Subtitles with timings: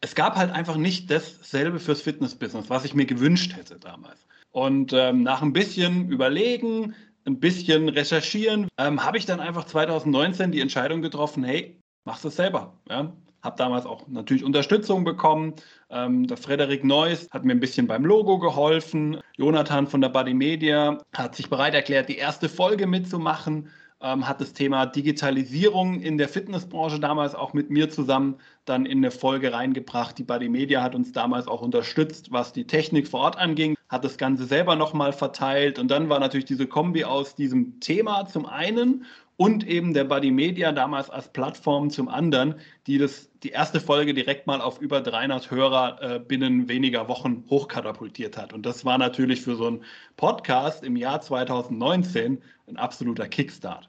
[0.00, 4.26] es gab halt einfach nicht dasselbe fürs Fitnessbusiness, was ich mir gewünscht hätte damals.
[4.50, 6.94] Und ähm, nach ein bisschen Überlegen,
[7.26, 12.36] ein bisschen Recherchieren, ähm, habe ich dann einfach 2019 die Entscheidung getroffen, hey, machst es
[12.36, 12.78] selber.
[12.88, 13.12] Ja?
[13.42, 15.54] Habe damals auch natürlich Unterstützung bekommen.
[15.90, 19.18] Ähm, der Frederik Neuss hat mir ein bisschen beim Logo geholfen.
[19.36, 23.70] Jonathan von der Buddy Media hat sich bereit erklärt, die erste Folge mitzumachen
[24.02, 28.98] ähm, hat das Thema Digitalisierung in der Fitnessbranche damals auch mit mir zusammen dann in
[28.98, 30.18] eine Folge reingebracht.
[30.18, 34.04] Die Buddy Media hat uns damals auch unterstützt, was die Technik vor Ort anging, hat
[34.04, 38.46] das Ganze selber nochmal verteilt und dann war natürlich diese Kombi aus diesem Thema zum
[38.46, 39.04] einen
[39.40, 44.12] und eben der Buddy Media damals als Plattform zum anderen, die das, die erste Folge
[44.12, 48.52] direkt mal auf über 300 Hörer äh, binnen weniger Wochen hochkatapultiert hat.
[48.52, 49.82] Und das war natürlich für so einen
[50.18, 53.88] Podcast im Jahr 2019 ein absoluter Kickstart.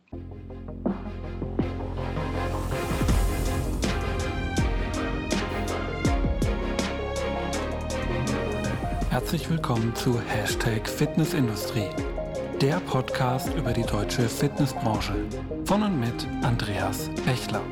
[9.09, 11.89] Herzlich willkommen zu Hashtag Fitnessindustrie
[12.61, 15.15] der Podcast über die deutsche Fitnessbranche.
[15.65, 17.63] Von und mit Andreas Bechler.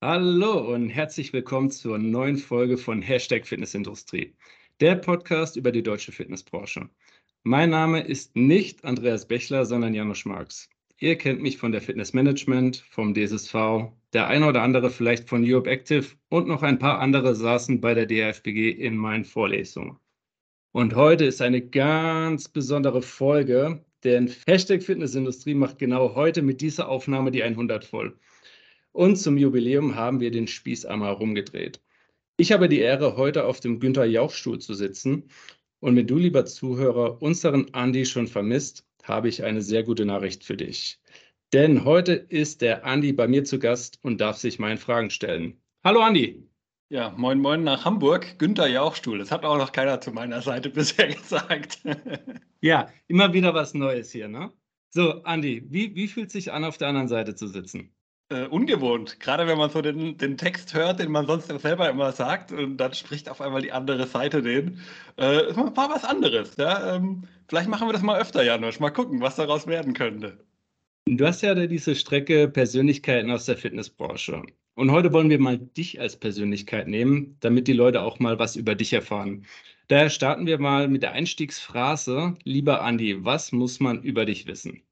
[0.00, 4.32] Hallo und herzlich willkommen zur neuen Folge von Hashtag Fitnessindustrie,
[4.78, 6.88] der Podcast über die deutsche Fitnessbranche.
[7.42, 10.70] Mein Name ist nicht Andreas Bechler, sondern Janusz Marx.
[11.00, 15.68] Ihr kennt mich von der Fitnessmanagement, vom DSSV, der eine oder andere vielleicht von Europe
[15.68, 19.98] Active und noch ein paar andere saßen bei der DFBG in meinen Vorlesungen.
[20.72, 26.88] Und heute ist eine ganz besondere Folge, denn Hashtag Fitnessindustrie macht genau heute mit dieser
[26.88, 28.16] Aufnahme die 100 voll.
[28.92, 31.80] Und zum Jubiläum haben wir den Spieß einmal rumgedreht.
[32.36, 35.28] Ich habe die Ehre, heute auf dem Günther Jauch-Stuhl zu sitzen.
[35.80, 40.44] Und wenn du, lieber Zuhörer, unseren Andi schon vermisst, habe ich eine sehr gute Nachricht
[40.44, 41.00] für dich.
[41.54, 45.56] Denn heute ist der Andi bei mir zu Gast und darf sich meinen Fragen stellen.
[45.84, 46.50] Hallo Andi.
[46.88, 48.40] Ja, moin moin nach Hamburg.
[48.40, 49.18] Günther Jauchstuhl.
[49.18, 51.78] Das hat auch noch keiner zu meiner Seite bisher gesagt.
[52.60, 54.52] ja, immer wieder was Neues hier, ne?
[54.90, 57.94] So, Andi, wie, wie fühlt sich an, auf der anderen Seite zu sitzen?
[58.30, 59.20] Äh, ungewohnt.
[59.20, 62.78] Gerade wenn man so den, den Text hört, den man sonst selber immer sagt, und
[62.78, 64.80] dann spricht auf einmal die andere Seite den.
[65.14, 66.56] Äh, war was anderes.
[66.56, 66.96] Ja?
[66.96, 68.80] Ähm, vielleicht machen wir das mal öfter, Janusz.
[68.80, 70.44] Mal gucken, was daraus werden könnte.
[71.06, 74.42] Du hast ja diese Strecke Persönlichkeiten aus der Fitnessbranche.
[74.74, 78.56] Und heute wollen wir mal dich als Persönlichkeit nehmen, damit die Leute auch mal was
[78.56, 79.44] über dich erfahren.
[79.88, 82.36] Daher starten wir mal mit der Einstiegsphrase.
[82.44, 84.82] Lieber Andi, was muss man über dich wissen?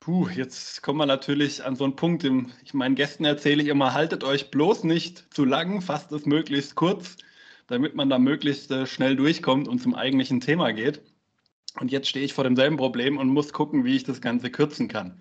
[0.00, 3.68] Puh, jetzt kommen wir natürlich an so einen Punkt, den ich meinen Gästen erzähle ich
[3.68, 7.16] immer, haltet euch bloß nicht zu lang, fasst es möglichst kurz,
[7.66, 11.00] damit man da möglichst äh, schnell durchkommt und zum eigentlichen Thema geht.
[11.80, 14.88] Und jetzt stehe ich vor demselben Problem und muss gucken, wie ich das Ganze kürzen
[14.88, 15.20] kann.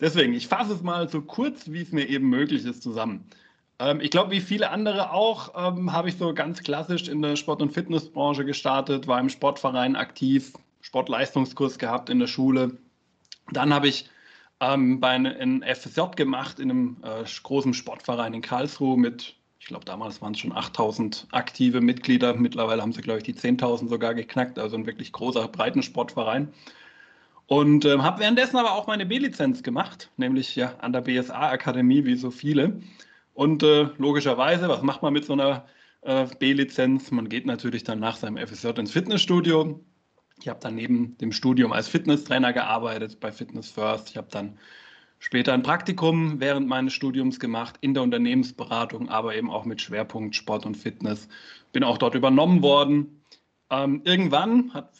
[0.00, 3.30] Deswegen, ich fasse es mal so kurz, wie es mir eben möglich ist, zusammen.
[3.78, 7.36] Ähm, ich glaube, wie viele andere auch, ähm, habe ich so ganz klassisch in der
[7.36, 12.78] Sport- und Fitnessbranche gestartet, war im Sportverein aktiv, Sportleistungskurs gehabt in der Schule.
[13.52, 14.10] Dann habe ich
[14.60, 19.36] ähm, bei einem FSJ gemacht in einem äh, großen Sportverein in Karlsruhe mit
[19.66, 22.34] ich glaube, damals waren es schon 8000 aktive Mitglieder.
[22.34, 24.60] Mittlerweile haben sie, glaube ich, die 10.000 sogar geknackt.
[24.60, 26.54] Also ein wirklich großer Breitensportverein.
[27.48, 32.14] Und äh, habe währenddessen aber auch meine B-Lizenz gemacht, nämlich ja an der BSA-Akademie, wie
[32.14, 32.80] so viele.
[33.34, 35.66] Und äh, logischerweise, was macht man mit so einer
[36.02, 37.10] äh, B-Lizenz?
[37.10, 39.80] Man geht natürlich dann nach seinem FSJ ins Fitnessstudio.
[40.40, 44.10] Ich habe dann neben dem Studium als Fitnesstrainer gearbeitet bei Fitness First.
[44.10, 44.60] Ich habe dann
[45.26, 50.36] Später ein Praktikum während meines Studiums gemacht in der Unternehmensberatung, aber eben auch mit Schwerpunkt
[50.36, 51.26] Sport und Fitness.
[51.72, 53.22] Bin auch dort übernommen worden.
[53.68, 54.92] Ähm, irgendwann hat,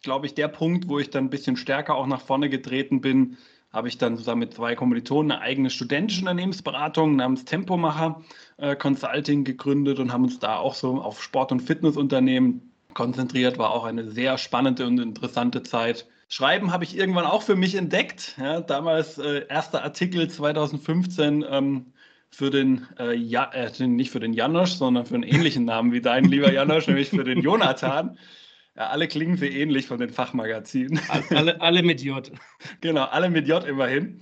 [0.00, 3.36] glaube ich, der Punkt, wo ich dann ein bisschen stärker auch nach vorne getreten bin,
[3.74, 8.22] habe ich dann zusammen mit zwei Kommilitonen eine eigene studentische Unternehmensberatung namens Tempomacher
[8.56, 13.58] äh, Consulting gegründet und haben uns da auch so auf Sport- und Fitnessunternehmen konzentriert.
[13.58, 16.06] War auch eine sehr spannende und interessante Zeit.
[16.28, 18.34] Schreiben habe ich irgendwann auch für mich entdeckt.
[18.38, 21.92] Ja, damals äh, erster Artikel 2015 ähm,
[22.30, 26.00] für den, äh, ja, äh, nicht für den Janosch, sondern für einen ähnlichen Namen wie
[26.00, 28.18] dein lieber Janosch, nämlich für den Jonathan.
[28.76, 31.00] Ja, alle klingen sehr ähnlich von den Fachmagazinen.
[31.30, 32.32] Alle, alle mit J.
[32.80, 34.20] Genau, alle mit J immerhin.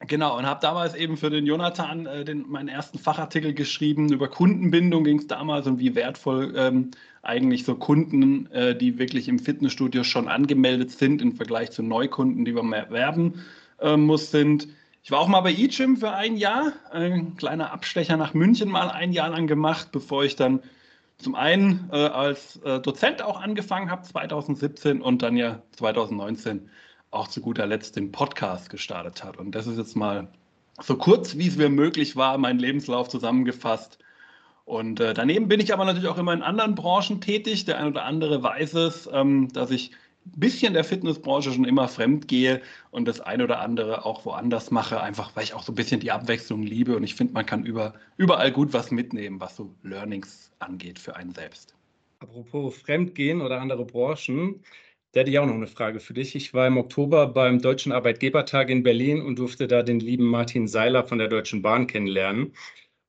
[0.00, 4.12] Genau, und habe damals eben für den Jonathan äh, den, meinen ersten Fachartikel geschrieben.
[4.12, 6.90] Über Kundenbindung ging es damals und wie wertvoll ähm,
[7.26, 12.44] eigentlich so Kunden, äh, die wirklich im Fitnessstudio schon angemeldet sind, im Vergleich zu Neukunden,
[12.44, 13.44] die man mehr werben
[13.80, 14.68] äh, muss, sind.
[15.02, 18.90] Ich war auch mal bei eGym für ein Jahr, ein kleiner Abstecher nach München mal
[18.90, 20.62] ein Jahr lang gemacht, bevor ich dann
[21.18, 26.68] zum einen äh, als äh, Dozent auch angefangen habe, 2017 und dann ja 2019
[27.10, 29.36] auch zu guter Letzt den Podcast gestartet hat.
[29.36, 30.28] Und das ist jetzt mal
[30.80, 33.98] so kurz, wie es mir möglich war, meinen Lebenslauf zusammengefasst.
[34.66, 37.64] Und äh, daneben bin ich aber natürlich auch immer in anderen Branchen tätig.
[37.66, 39.92] Der ein oder andere weiß es, ähm, dass ich
[40.26, 42.60] ein bisschen der Fitnessbranche schon immer fremd gehe
[42.90, 46.00] und das ein oder andere auch woanders mache, einfach weil ich auch so ein bisschen
[46.00, 46.96] die Abwechslung liebe.
[46.96, 51.14] Und ich finde, man kann über, überall gut was mitnehmen, was so Learnings angeht für
[51.14, 51.76] einen selbst.
[52.18, 54.64] Apropos Fremdgehen oder andere Branchen,
[55.12, 56.34] da hätte ich auch noch eine Frage für dich.
[56.34, 60.66] Ich war im Oktober beim Deutschen Arbeitgebertag in Berlin und durfte da den lieben Martin
[60.66, 62.52] Seiler von der Deutschen Bahn kennenlernen.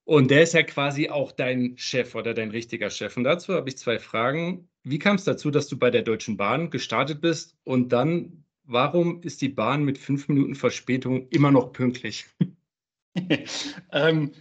[0.07, 3.18] Und der ist ja quasi auch dein Chef oder dein richtiger Chef.
[3.18, 4.69] Und dazu habe ich zwei Fragen.
[4.83, 7.57] Wie kam es dazu, dass du bei der Deutschen Bahn gestartet bist?
[7.65, 12.25] Und dann, warum ist die Bahn mit fünf Minuten Verspätung immer noch pünktlich?
[13.92, 14.31] ähm,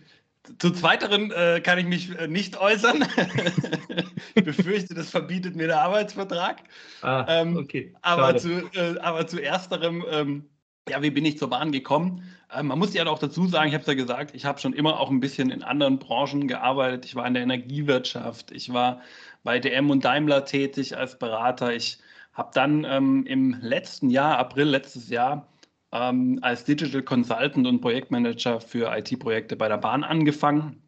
[0.61, 3.05] zu zweiteren äh, kann ich mich äh, nicht äußern.
[4.37, 6.63] ich befürchte, das verbietet mir der Arbeitsvertrag.
[7.03, 7.93] Ah, ähm, okay.
[8.03, 10.45] Aber zu, äh, aber zu ersterem, ähm,
[10.89, 12.23] ja, wie bin ich zur Bahn gekommen?
[12.55, 14.73] Ähm, man muss ja auch dazu sagen, ich habe es ja gesagt, ich habe schon
[14.73, 17.05] immer auch ein bisschen in anderen Branchen gearbeitet.
[17.05, 19.01] Ich war in der Energiewirtschaft, ich war
[19.43, 21.75] bei DM und Daimler tätig als Berater.
[21.75, 21.99] Ich
[22.33, 25.49] habe dann ähm, im letzten Jahr, April letztes Jahr,
[25.93, 30.83] ähm, als Digital Consultant und Projektmanager für IT-Projekte bei der Bahn angefangen.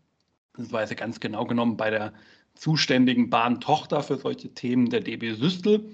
[0.57, 2.13] Das war also ganz genau genommen bei der
[2.55, 5.91] zuständigen Bahntochter für solche Themen der DB Systel.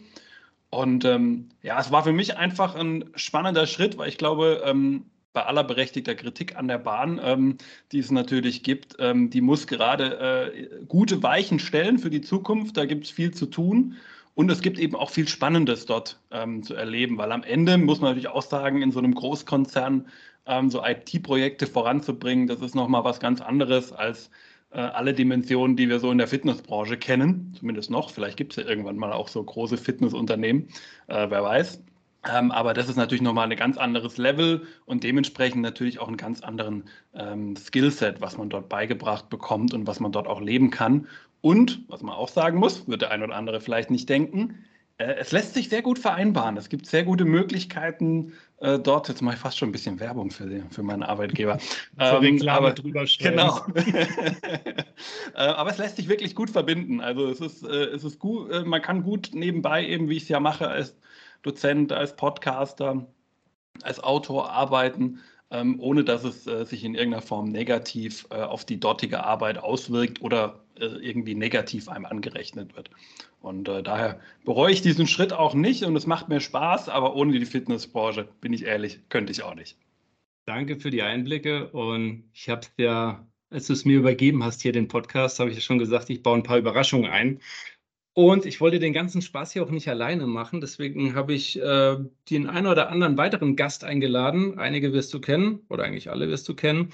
[0.75, 5.05] Und ähm, ja, es war für mich einfach ein spannender Schritt, weil ich glaube, ähm,
[5.33, 7.59] bei aller berechtigter Kritik an der Bahn, ähm,
[7.93, 12.77] die es natürlich gibt, ähm, die muss gerade äh, gute Weichen stellen für die Zukunft.
[12.77, 13.97] Da gibt es viel zu tun.
[14.35, 18.01] Und es gibt eben auch viel Spannendes dort ähm, zu erleben, weil am Ende muss
[18.01, 20.09] man natürlich auch sagen, in so einem Großkonzern
[20.47, 24.31] ähm, so IT-Projekte voranzubringen, das ist nochmal was ganz anderes als
[24.79, 27.55] alle Dimensionen, die wir so in der Fitnessbranche kennen.
[27.59, 28.11] Zumindest noch.
[28.11, 30.69] Vielleicht gibt es ja irgendwann mal auch so große Fitnessunternehmen,
[31.09, 31.83] äh, wer weiß.
[32.33, 36.17] Ähm, aber das ist natürlich nochmal ein ganz anderes Level und dementsprechend natürlich auch einen
[36.17, 36.85] ganz anderen
[37.15, 41.07] ähm, Skillset, was man dort beigebracht bekommt und was man dort auch leben kann.
[41.41, 44.65] Und, was man auch sagen muss, wird der ein oder andere vielleicht nicht denken,
[44.97, 46.57] äh, es lässt sich sehr gut vereinbaren.
[46.57, 48.33] Es gibt sehr gute Möglichkeiten
[48.65, 49.09] äh, dort.
[49.09, 51.59] Jetzt mache ich fast schon ein bisschen Werbung für, die, für meinen Arbeitgeber.
[51.99, 53.61] ähm, aber, drüber Genau.
[53.75, 54.85] äh,
[55.35, 57.01] aber es lässt sich wirklich gut verbinden.
[57.01, 60.25] Also es ist, äh, es ist gut, äh, man kann gut nebenbei eben, wie ich
[60.25, 60.97] es ja mache, als
[61.43, 63.07] Dozent, als Podcaster,
[63.83, 65.21] als Autor arbeiten,
[65.51, 69.59] ähm, ohne dass es äh, sich in irgendeiner Form negativ äh, auf die dortige Arbeit
[69.59, 72.91] auswirkt oder äh, irgendwie negativ einem angerechnet wird.
[73.41, 77.15] Und äh, daher bereue ich diesen Schritt auch nicht und es macht mir Spaß, aber
[77.15, 79.77] ohne die Fitnessbranche, bin ich ehrlich, könnte ich auch nicht.
[80.47, 84.73] Danke für die Einblicke und ich habe ja, als du es mir übergeben hast, hier
[84.73, 87.41] den Podcast, habe ich ja schon gesagt, ich baue ein paar Überraschungen ein.
[88.15, 90.61] Und ich wollte den ganzen Spaß hier auch nicht alleine machen.
[90.61, 91.97] Deswegen habe ich äh,
[92.31, 94.57] den einen oder anderen weiteren Gast eingeladen.
[94.59, 96.93] Einige wirst du kennen oder eigentlich alle wirst du kennen.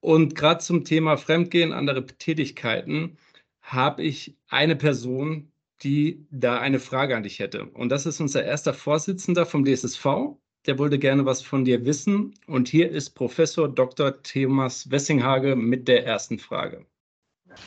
[0.00, 3.18] Und gerade zum Thema Fremdgehen, andere Tätigkeiten,
[3.60, 7.66] habe ich eine Person, die da eine Frage an dich hätte.
[7.66, 10.36] Und das ist unser erster Vorsitzender vom DSSV.
[10.66, 12.34] Der wollte gerne was von dir wissen.
[12.46, 14.22] Und hier ist Professor Dr.
[14.22, 16.86] Thomas Wessinghage mit der ersten Frage.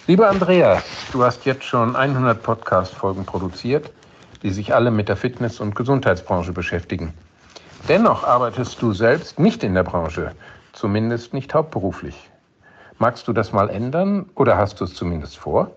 [0.07, 3.91] Lieber Andreas, du hast jetzt schon 100 Podcast-Folgen produziert,
[4.43, 7.13] die sich alle mit der Fitness- und Gesundheitsbranche beschäftigen.
[7.87, 10.35] Dennoch arbeitest du selbst nicht in der Branche,
[10.73, 12.29] zumindest nicht hauptberuflich.
[12.99, 15.75] Magst du das mal ändern oder hast du es zumindest vor?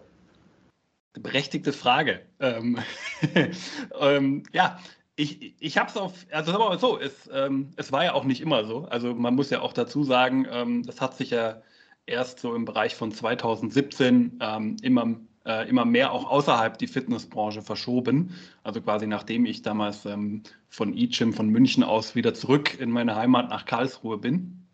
[1.14, 2.20] Berechtigte Frage.
[2.38, 2.78] Ähm,
[4.00, 4.78] ähm, ja,
[5.16, 8.12] ich, ich habe es auf, also sagen wir mal so, es, ähm, es war ja
[8.14, 8.86] auch nicht immer so.
[8.90, 11.60] Also man muss ja auch dazu sagen, ähm, das hat sich ja
[12.08, 17.62] erst so im Bereich von 2017 ähm, immer, äh, immer mehr auch außerhalb die Fitnessbranche
[17.62, 18.34] verschoben.
[18.62, 23.16] Also quasi nachdem ich damals ähm, von eGym von München aus wieder zurück in meine
[23.16, 24.66] Heimat nach Karlsruhe bin.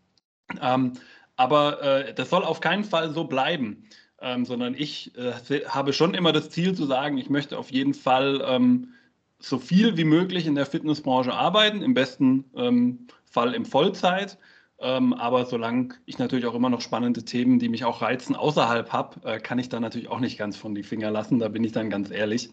[0.60, 0.94] Ähm,
[1.36, 3.84] aber äh, das soll auf keinen Fall so bleiben,
[4.20, 7.94] ähm, sondern ich äh, habe schon immer das Ziel zu sagen, ich möchte auf jeden
[7.94, 8.94] Fall ähm,
[9.38, 14.38] so viel wie möglich in der Fitnessbranche arbeiten, im besten ähm, Fall in Vollzeit
[14.80, 18.92] ähm, aber solange ich natürlich auch immer noch spannende Themen, die mich auch reizen, außerhalb
[18.92, 21.38] habe, äh, kann ich da natürlich auch nicht ganz von die Finger lassen.
[21.38, 22.50] Da bin ich dann ganz ehrlich.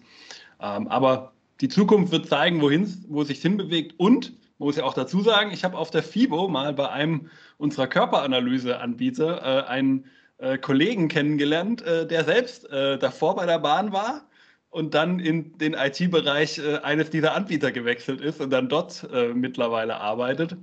[0.60, 3.96] Ähm, aber die Zukunft wird zeigen, wohin, wo es sich hinbewegt.
[3.98, 7.88] Und, muss ich auch dazu sagen, ich habe auf der FIBO mal bei einem unserer
[7.88, 10.06] Körperanalyseanbieter äh, einen
[10.38, 14.28] äh, Kollegen kennengelernt, äh, der selbst äh, davor bei der Bahn war
[14.70, 20.00] und dann in den IT-Bereich äh, eines dieser Anbieter gewechselt ist und dann dort mittlerweile
[20.00, 20.56] arbeitet.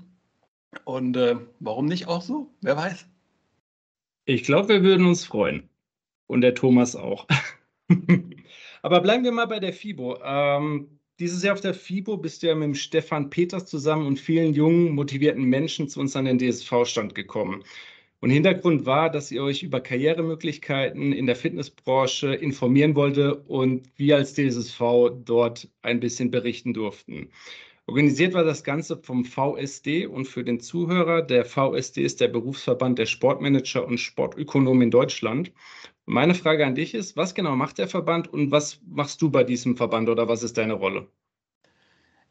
[0.85, 2.51] Und äh, warum nicht auch so?
[2.61, 3.07] Wer weiß.
[4.27, 5.69] Ich glaube, wir würden uns freuen.
[6.27, 7.27] Und der Thomas auch.
[8.83, 10.19] Aber bleiben wir mal bei der FIBO.
[10.23, 14.21] Ähm, dieses Jahr auf der FIBO bist du ja mit dem Stefan Peters zusammen und
[14.21, 17.65] vielen jungen, motivierten Menschen zu uns an den DSV-Stand gekommen.
[18.21, 24.17] Und Hintergrund war, dass ihr euch über Karrieremöglichkeiten in der Fitnessbranche informieren wollte und wir
[24.17, 24.81] als DSV
[25.25, 27.31] dort ein bisschen berichten durften.
[27.89, 32.99] Organisiert war das Ganze vom VSD und für den Zuhörer, der VSD ist der Berufsverband
[32.99, 35.53] der Sportmanager und Sportökonomen in Deutschland.
[36.05, 39.43] Meine Frage an dich ist, was genau macht der Verband und was machst du bei
[39.43, 41.09] diesem Verband oder was ist deine Rolle?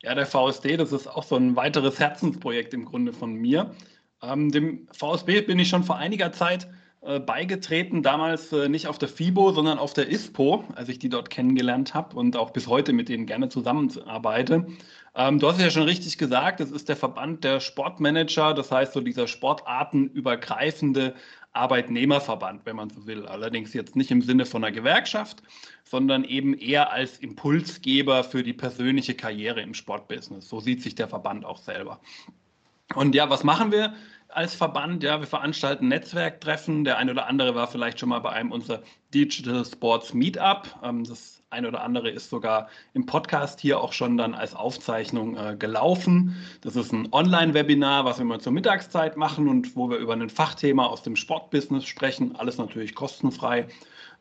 [0.04, 3.74] Ja, der VSD, das ist auch so ein weiteres Herzensprojekt im Grunde von mir.
[4.22, 6.68] Ähm, dem VSB bin ich schon vor einiger Zeit
[7.02, 11.10] äh, beigetreten, damals äh, nicht auf der FIBO, sondern auf der ISPO, als ich die
[11.10, 14.68] dort kennengelernt habe und auch bis heute mit denen gerne zusammenarbeite.
[15.18, 18.72] Ähm, du hast es ja schon richtig gesagt, es ist der Verband der Sportmanager, das
[18.72, 21.16] heißt so dieser sportartenübergreifende
[21.54, 23.26] Arbeitnehmerverband, wenn man so will.
[23.26, 25.42] Allerdings jetzt nicht im Sinne von einer Gewerkschaft,
[25.84, 30.48] sondern eben eher als Impulsgeber für die persönliche Karriere im Sportbusiness.
[30.48, 32.00] So sieht sich der Verband auch selber.
[32.94, 33.96] Und ja, was machen wir
[34.30, 35.04] als Verband?
[35.04, 36.84] Ja, wir veranstalten Netzwerktreffen.
[36.84, 38.82] Der eine oder andere war vielleicht schon mal bei einem unserer
[39.14, 40.68] Digital Sports Meetup.
[40.84, 45.38] Ähm, das eine oder andere ist sogar im Podcast hier auch schon dann als Aufzeichnung
[45.38, 46.36] äh, gelaufen.
[46.62, 50.30] Das ist ein Online-Webinar, was wir mal zur Mittagszeit machen und wo wir über ein
[50.30, 52.36] Fachthema aus dem Sportbusiness sprechen.
[52.36, 53.68] Alles natürlich kostenfrei.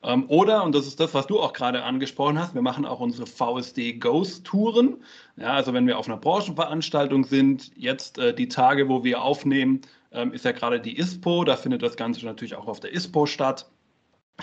[0.02, 3.00] Ähm, oder, und das ist das, was du auch gerade angesprochen hast, wir machen auch
[3.00, 5.02] unsere VSD Ghost Touren.
[5.36, 9.80] Ja, also wenn wir auf einer Branchenveranstaltung sind, jetzt äh, die Tage, wo wir aufnehmen,
[10.12, 11.44] ähm, ist ja gerade die ISPO.
[11.44, 13.66] Da findet das Ganze natürlich auch auf der ISPO statt.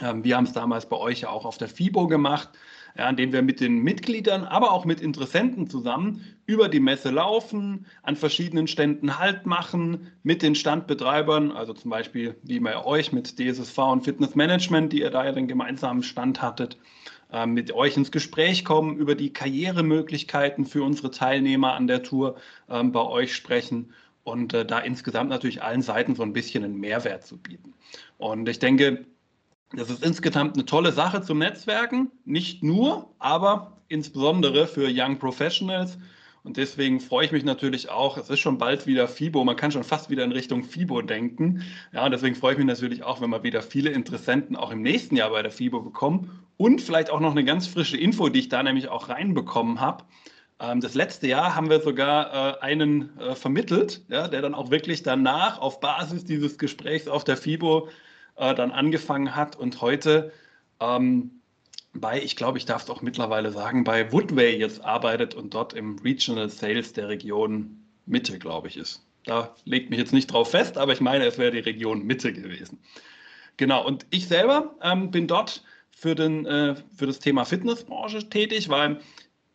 [0.02, 2.50] Ähm, wir haben es damals bei euch ja auch auf der FIBO gemacht,
[2.98, 7.86] ja, indem wir mit den Mitgliedern, aber auch mit Interessenten zusammen über die Messe laufen,
[8.02, 13.40] an verschiedenen Ständen Halt machen, mit den Standbetreibern, also zum Beispiel wie bei euch mit
[13.40, 16.78] DSSV und Fitnessmanagement, die ihr da ja den gemeinsamen Stand hattet,
[17.32, 22.36] äh, mit euch ins Gespräch kommen, über die Karrieremöglichkeiten für unsere Teilnehmer an der Tour
[22.68, 26.80] äh, bei euch sprechen und äh, da insgesamt natürlich allen Seiten so ein bisschen einen
[26.80, 27.74] Mehrwert zu bieten.
[28.18, 29.06] Und ich denke,
[29.76, 35.98] das ist insgesamt eine tolle Sache zum Netzwerken, nicht nur, aber insbesondere für Young Professionals.
[36.44, 39.72] Und deswegen freue ich mich natürlich auch, es ist schon bald wieder FIBO, man kann
[39.72, 41.64] schon fast wieder in Richtung FIBO denken.
[41.94, 44.82] Ja, und deswegen freue ich mich natürlich auch, wenn wir wieder viele Interessenten auch im
[44.82, 46.44] nächsten Jahr bei der FIBO bekommen.
[46.58, 50.04] Und vielleicht auch noch eine ganz frische Info, die ich da nämlich auch reinbekommen habe.
[50.64, 54.72] Ähm, das letzte Jahr haben wir sogar äh, einen äh, vermittelt, ja, der dann auch
[54.72, 57.90] wirklich danach auf Basis dieses Gesprächs auf der FIBO
[58.38, 60.32] äh, dann angefangen hat und heute
[60.80, 61.32] ähm,
[61.94, 65.74] bei, ich glaube, ich darf es auch mittlerweile sagen, bei Woodway jetzt arbeitet und dort
[65.74, 69.06] im Regional Sales der Region Mitte, glaube ich, ist.
[69.26, 72.34] Da legt mich jetzt nicht drauf fest, aber ich meine, es wäre die Region Mitte
[72.34, 72.80] gewesen.
[73.58, 78.70] Genau, und ich selber ähm, bin dort für, den, äh, für das Thema Fitnessbranche tätig,
[78.70, 79.00] weil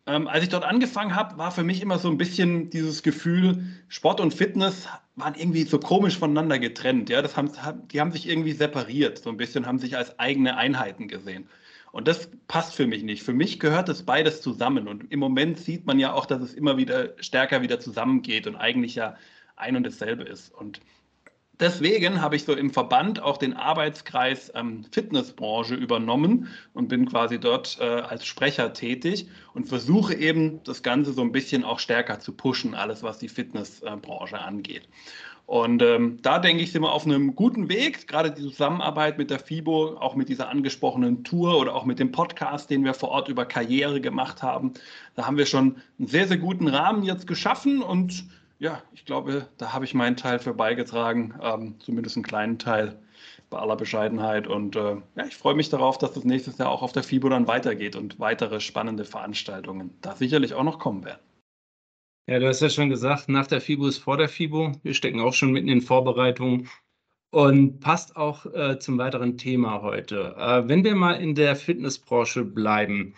[0.09, 3.65] ähm, als ich dort angefangen habe, war für mich immer so ein bisschen dieses Gefühl,
[3.89, 7.11] Sport und Fitness waren irgendwie so komisch voneinander getrennt.
[7.11, 7.51] Ja, das haben,
[7.89, 11.49] die haben sich irgendwie separiert, so ein bisschen, haben sich als eigene Einheiten gesehen.
[11.93, 13.23] Und das passt für mich nicht.
[13.23, 14.89] Für mich gehört das beides zusammen.
[14.89, 18.57] Und im Moment sieht man ja auch, dass es immer wieder stärker wieder zusammengeht und
[18.57, 19.17] eigentlich ja
[19.57, 20.55] ein und dasselbe ist.
[20.55, 20.81] Und
[21.61, 27.39] deswegen habe ich so im Verband auch den Arbeitskreis ähm, Fitnessbranche übernommen und bin quasi
[27.39, 32.21] dort äh, als Sprecher tätig und versuche eben das Ganze so ein bisschen auch stärker
[32.21, 34.89] zu pushen, alles was die Fitnessbranche angeht.
[35.49, 38.07] Und ähm, da denke ich, sind wir auf einem guten Weg.
[38.07, 42.13] Gerade die Zusammenarbeit mit der FIBO, auch mit dieser angesprochenen Tour oder auch mit dem
[42.13, 44.75] Podcast, den wir vor Ort über Karriere gemacht haben.
[45.15, 48.27] Da haben wir schon einen sehr, sehr guten Rahmen jetzt geschaffen und
[48.59, 53.01] ja, ich glaube, da habe ich meinen Teil für beigetragen, ähm, zumindest einen kleinen Teil
[53.51, 54.47] bei aller Bescheidenheit.
[54.47, 57.29] Und äh, ja, ich freue mich darauf, dass das nächstes Jahr auch auf der FIBO
[57.29, 61.21] dann weitergeht und weitere spannende Veranstaltungen da sicherlich auch noch kommen werden.
[62.27, 64.73] Ja, du hast ja schon gesagt, nach der FIBO ist vor der FIBO.
[64.83, 66.69] Wir stecken auch schon mitten in Vorbereitungen
[67.31, 70.35] und passt auch äh, zum weiteren Thema heute.
[70.37, 73.15] Äh, wenn wir mal in der Fitnessbranche bleiben,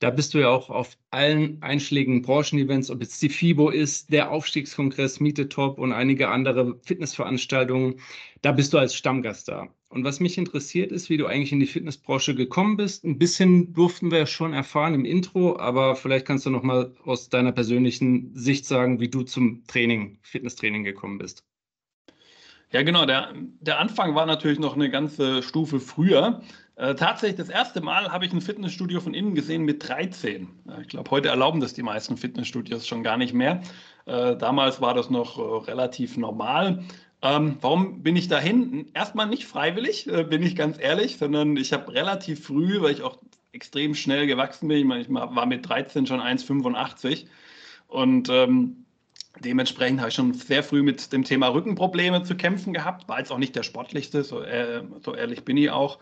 [0.00, 4.30] da bist du ja auch auf allen einschlägigen Branchenevents, ob jetzt die FIBO ist, der
[4.30, 8.00] Aufstiegskongress, Miete Top und einige andere Fitnessveranstaltungen.
[8.40, 9.68] Da bist du als Stammgast da.
[9.90, 13.04] Und was mich interessiert ist, wie du eigentlich in die Fitnessbranche gekommen bist.
[13.04, 17.28] Ein bisschen durften wir schon erfahren im Intro, aber vielleicht kannst du noch mal aus
[17.28, 21.44] deiner persönlichen Sicht sagen, wie du zum Training, Fitnesstraining gekommen bist.
[22.72, 23.04] Ja, genau.
[23.04, 26.40] Der, der Anfang war natürlich noch eine ganze Stufe früher.
[26.80, 30.48] Äh, tatsächlich, das erste Mal habe ich ein Fitnessstudio von innen gesehen mit 13.
[30.80, 33.60] Ich glaube, heute erlauben das die meisten Fitnessstudios schon gar nicht mehr.
[34.06, 36.82] Äh, damals war das noch äh, relativ normal.
[37.20, 38.88] Ähm, warum bin ich dahin?
[38.94, 43.02] Erstmal nicht freiwillig, äh, bin ich ganz ehrlich, sondern ich habe relativ früh, weil ich
[43.02, 43.18] auch
[43.52, 44.78] extrem schnell gewachsen bin.
[44.78, 47.26] Ich, meine, ich war mit 13 schon 1,85
[47.88, 48.86] und ähm,
[49.40, 53.06] dementsprechend habe ich schon sehr früh mit dem Thema Rückenprobleme zu kämpfen gehabt.
[53.06, 55.98] War jetzt auch nicht der sportlichste, so, äh, so ehrlich bin ich auch.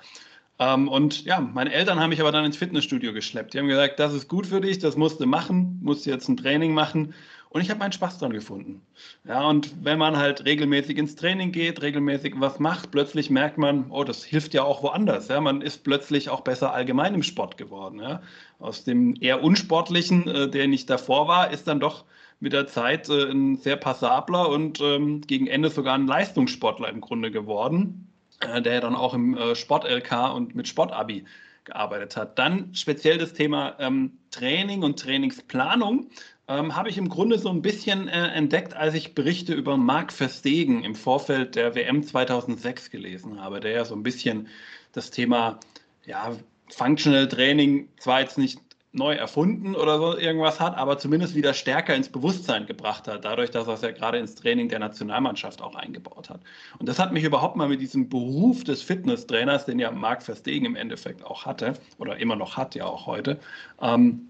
[0.58, 3.54] Ähm, und ja, meine Eltern haben mich aber dann ins Fitnessstudio geschleppt.
[3.54, 6.36] Die haben gesagt, das ist gut für dich, das musst du machen, musst jetzt ein
[6.36, 7.14] Training machen.
[7.50, 8.82] Und ich habe meinen Spaß dran gefunden.
[9.24, 13.90] Ja, und wenn man halt regelmäßig ins Training geht, regelmäßig was macht, plötzlich merkt man,
[13.90, 15.28] oh, das hilft ja auch woanders.
[15.28, 18.00] Ja, man ist plötzlich auch besser allgemein im Sport geworden.
[18.00, 18.20] Ja.
[18.58, 22.04] Aus dem eher unsportlichen, äh, der nicht davor war, ist dann doch
[22.40, 27.00] mit der Zeit äh, ein sehr passabler und ähm, gegen Ende sogar ein Leistungssportler im
[27.00, 28.07] Grunde geworden,
[28.40, 31.24] äh, der dann auch im äh, Sport-LK und mit Sportabi
[31.64, 32.38] gearbeitet hat.
[32.38, 36.08] Dann speziell das Thema ähm, Training und Trainingsplanung
[36.48, 40.12] ähm, habe ich im Grunde so ein bisschen äh, entdeckt, als ich Berichte über Marc
[40.12, 44.48] Verstegen im Vorfeld der WM 2006 gelesen habe, der ja so ein bisschen
[44.92, 45.60] das Thema
[46.06, 46.34] ja,
[46.70, 48.60] Functional Training zwar jetzt nicht
[48.92, 53.50] neu erfunden oder so irgendwas hat, aber zumindest wieder stärker ins Bewusstsein gebracht hat, dadurch,
[53.50, 56.40] dass er es ja gerade ins Training der Nationalmannschaft auch eingebaut hat.
[56.78, 60.64] Und das hat mich überhaupt mal mit diesem Beruf des Fitnesstrainers, den ja Marc Verstegen
[60.64, 63.38] im Endeffekt auch hatte oder immer noch hat, ja auch heute,
[63.82, 64.28] ähm,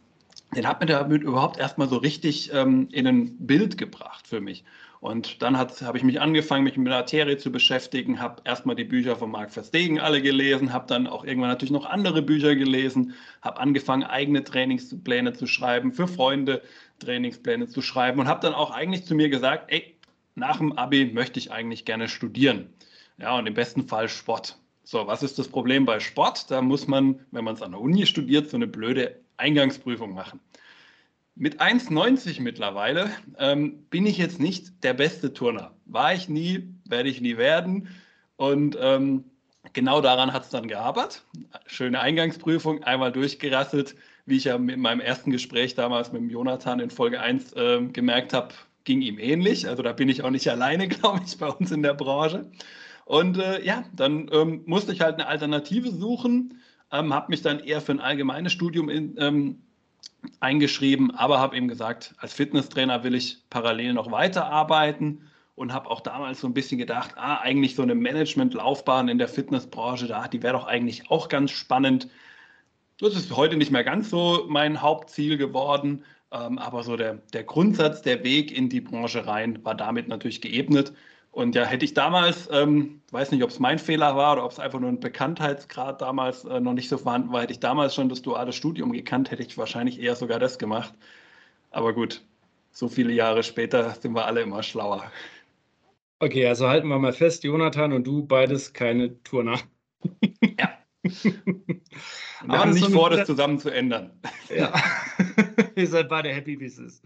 [0.57, 4.65] den hat mir damit überhaupt erstmal so richtig ähm, in ein Bild gebracht für mich.
[5.00, 9.14] Und dann habe ich mich angefangen, mich mit Materie zu beschäftigen, habe erstmal die Bücher
[9.14, 13.61] von Marc Verstegen alle gelesen, habe dann auch irgendwann natürlich noch andere Bücher gelesen, habe
[13.61, 16.62] angefangen, eigene Trainingspläne zu schreiben, für Freunde
[16.99, 19.97] Trainingspläne zu schreiben und habe dann auch eigentlich zu mir gesagt, ey,
[20.35, 22.73] nach dem Abi möchte ich eigentlich gerne studieren.
[23.19, 24.59] Ja, und im besten Fall Sport.
[24.83, 26.50] So, was ist das Problem bei Sport?
[26.50, 30.40] Da muss man, wenn man es an der Uni studiert, so eine blöde Eingangsprüfung machen.
[31.40, 35.73] Mit 1,90 mittlerweile ähm, bin ich jetzt nicht der beste Turner.
[35.85, 37.88] War ich nie, werde ich nie werden.
[38.35, 39.23] Und ähm,
[39.73, 41.25] genau daran hat es dann gehabert.
[41.66, 43.95] Schöne Eingangsprüfung, einmal durchgerasselt,
[44.26, 47.83] wie ich ja mit meinem ersten Gespräch damals mit dem Jonathan in Folge 1 äh,
[47.92, 49.68] gemerkt habe, ging ihm ähnlich.
[49.68, 52.50] Also da bin ich auch nicht alleine, glaube ich, bei uns in der Branche.
[53.05, 56.59] Und äh, ja, dann ähm, musste ich halt eine Alternative suchen
[56.90, 59.62] ähm, habe mich dann eher für ein allgemeines Studium in, ähm,
[60.40, 65.22] eingeschrieben, aber habe eben gesagt, als Fitnesstrainer will ich parallel noch weiterarbeiten
[65.54, 69.28] und habe auch damals so ein bisschen gedacht, ah, eigentlich so eine Managementlaufbahn in der
[69.28, 72.08] Fitnessbranche, da, die wäre doch eigentlich auch ganz spannend.
[73.00, 77.44] Das ist heute nicht mehr ganz so mein Hauptziel geworden, ähm, aber so der, der
[77.44, 80.92] Grundsatz, der Weg in die Branche rein war damit natürlich geebnet.
[81.38, 84.51] Und ja, hätte ich damals, ähm, weiß nicht, ob es mein Fehler war oder ob
[84.51, 87.94] es einfach nur ein Bekanntheitsgrad damals äh, noch nicht so vorhanden war, hätte ich damals
[87.94, 90.94] schon das duale Studium gekannt, hätte ich wahrscheinlich eher sogar das gemacht.
[91.70, 92.24] Aber gut,
[92.72, 95.12] so viele Jahre später sind wir alle immer schlauer.
[96.18, 99.61] Okay, also halten wir mal fest, Jonathan und du beides keine Turner.
[100.59, 100.77] Ja.
[102.44, 104.12] Wir haben nicht vor, das zusammen zu ändern.
[104.48, 104.72] Ja,
[105.74, 107.05] ihr seid beide happy, wie es ist.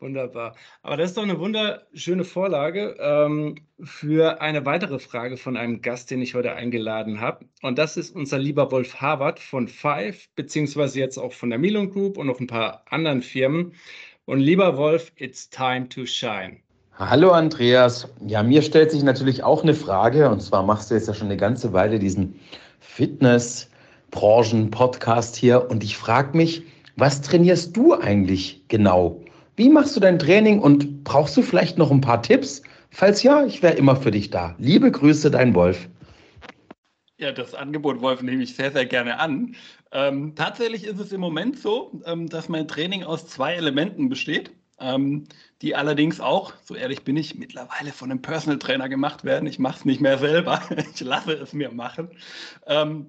[0.00, 0.54] Wunderbar.
[0.82, 6.12] Aber das ist doch eine wunderschöne Vorlage ähm, für eine weitere Frage von einem Gast,
[6.12, 7.46] den ich heute eingeladen habe.
[7.62, 11.90] Und das ist unser lieber Wolf Harvard von Five, beziehungsweise jetzt auch von der Milon
[11.90, 13.72] Group und noch ein paar anderen Firmen.
[14.24, 16.58] Und lieber Wolf, it's time to shine.
[16.92, 18.08] Hallo Andreas.
[18.24, 20.30] Ja, mir stellt sich natürlich auch eine Frage.
[20.30, 22.38] Und zwar machst du jetzt ja schon eine ganze Weile diesen
[22.78, 25.68] Fitness-Branchen-Podcast hier.
[25.68, 26.62] Und ich frage mich,
[26.94, 29.20] was trainierst du eigentlich genau?
[29.58, 32.62] Wie machst du dein Training und brauchst du vielleicht noch ein paar Tipps?
[32.90, 34.54] Falls ja, ich wäre immer für dich da.
[34.58, 35.88] Liebe Grüße, dein Wolf.
[37.16, 39.56] Ja, das Angebot, Wolf, nehme ich sehr, sehr gerne an.
[39.90, 44.52] Ähm, tatsächlich ist es im Moment so, ähm, dass mein Training aus zwei Elementen besteht,
[44.78, 45.24] ähm,
[45.60, 49.48] die allerdings auch, so ehrlich bin ich, mittlerweile von einem Personal Trainer gemacht werden.
[49.48, 50.62] Ich mache es nicht mehr selber,
[50.94, 52.10] ich lasse es mir machen.
[52.68, 53.08] Ähm,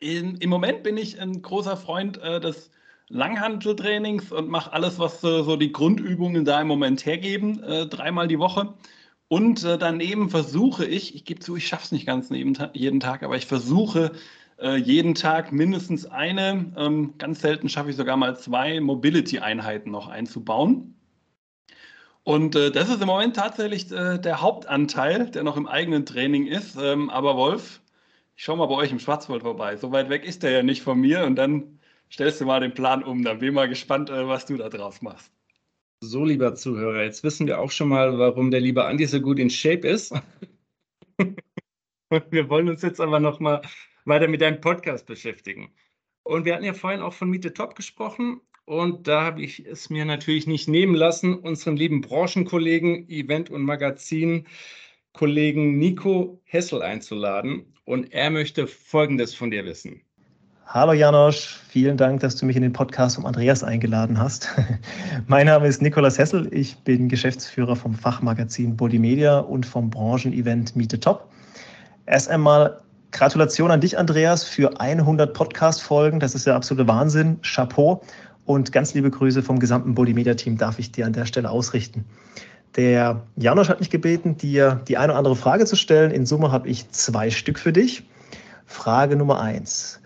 [0.00, 2.72] in, Im Moment bin ich ein großer Freund äh, des
[3.12, 8.26] Langhanteltrainings und mache alles, was äh, so die Grundübungen da im Moment hergeben, äh, dreimal
[8.26, 8.72] die Woche.
[9.28, 13.22] Und äh, daneben versuche ich, ich gebe zu, ich schaffe es nicht ganz jeden, Tag,
[13.22, 14.12] aber ich versuche
[14.84, 20.94] jeden Tag mindestens eine, ähm, ganz selten schaffe ich sogar mal zwei Mobility-Einheiten noch einzubauen.
[22.22, 26.76] Und das ist im Moment tatsächlich der Hauptanteil, der noch im eigenen Training ist.
[26.80, 27.80] Ähm, aber Wolf,
[28.36, 29.76] ich schaue mal bei euch im Schwarzwald vorbei.
[29.76, 31.24] So weit weg ist der ja nicht von mir.
[31.24, 31.80] Und dann
[32.12, 33.24] stellst du mal den Plan um.
[33.24, 35.32] Dann bin ich mal gespannt, äh, was du da drauf machst.
[36.00, 39.38] So, lieber Zuhörer, jetzt wissen wir auch schon mal, warum der liebe Andi so gut
[39.38, 40.12] in Shape ist.
[42.30, 43.62] wir wollen uns jetzt aber noch mal
[44.04, 45.72] weiter mit deinem Podcast beschäftigen.
[46.24, 48.40] Und wir hatten ja vorhin auch von Miete Top gesprochen.
[48.64, 53.62] Und da habe ich es mir natürlich nicht nehmen lassen, unseren lieben Branchenkollegen, Event- und
[53.62, 57.74] Magazin-Kollegen Nico Hessel einzuladen.
[57.84, 60.02] Und er möchte Folgendes von dir wissen.
[60.66, 64.48] Hallo Janosch, vielen Dank, dass du mich in den Podcast vom Andreas eingeladen hast.
[65.26, 70.74] mein Name ist Nikolas Hessel, ich bin Geschäftsführer vom Fachmagazin Body Media und vom Branchenevent
[70.74, 71.28] Miete Top.
[72.06, 76.20] Erst einmal Gratulation an dich, Andreas, für 100 Podcast-Folgen.
[76.20, 77.38] Das ist der absolute Wahnsinn.
[77.42, 78.02] Chapeau.
[78.46, 81.50] Und ganz liebe Grüße vom gesamten Body Media Team darf ich dir an der Stelle
[81.50, 82.06] ausrichten.
[82.76, 86.10] Der Janosch hat mich gebeten, dir die eine oder andere Frage zu stellen.
[86.10, 88.04] In Summe habe ich zwei Stück für dich.
[88.64, 90.01] Frage Nummer eins.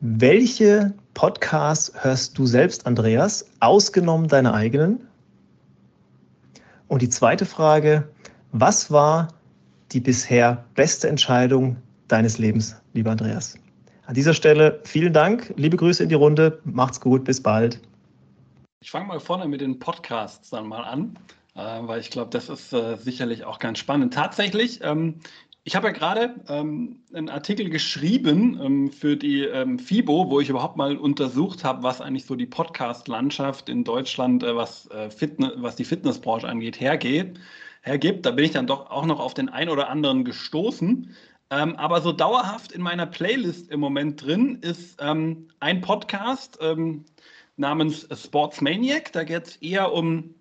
[0.00, 5.08] Welche Podcasts hörst du selbst, Andreas, ausgenommen deine eigenen?
[6.86, 8.08] Und die zweite Frage,
[8.52, 9.26] was war
[9.90, 13.58] die bisher beste Entscheidung deines Lebens, lieber Andreas?
[14.06, 17.80] An dieser Stelle vielen Dank, liebe Grüße in die Runde, macht's gut, bis bald.
[18.80, 21.18] Ich fange mal vorne mit den Podcasts dann mal an.
[21.58, 24.14] Äh, weil ich glaube, das ist äh, sicherlich auch ganz spannend.
[24.14, 25.16] Tatsächlich, ähm,
[25.68, 30.48] ich habe ja gerade ähm, einen Artikel geschrieben ähm, für die ähm, FIBO, wo ich
[30.48, 35.52] überhaupt mal untersucht habe, was eigentlich so die Podcast-Landschaft in Deutschland, äh, was, äh, Fitness,
[35.56, 37.38] was die Fitnessbranche angeht, hergeht,
[37.82, 38.24] hergibt.
[38.24, 41.14] Da bin ich dann doch auch noch auf den ein oder anderen gestoßen.
[41.50, 47.04] Ähm, aber so dauerhaft in meiner Playlist im Moment drin ist ähm, ein Podcast ähm,
[47.58, 49.12] namens Sportsmaniac.
[49.12, 50.34] Da geht es eher um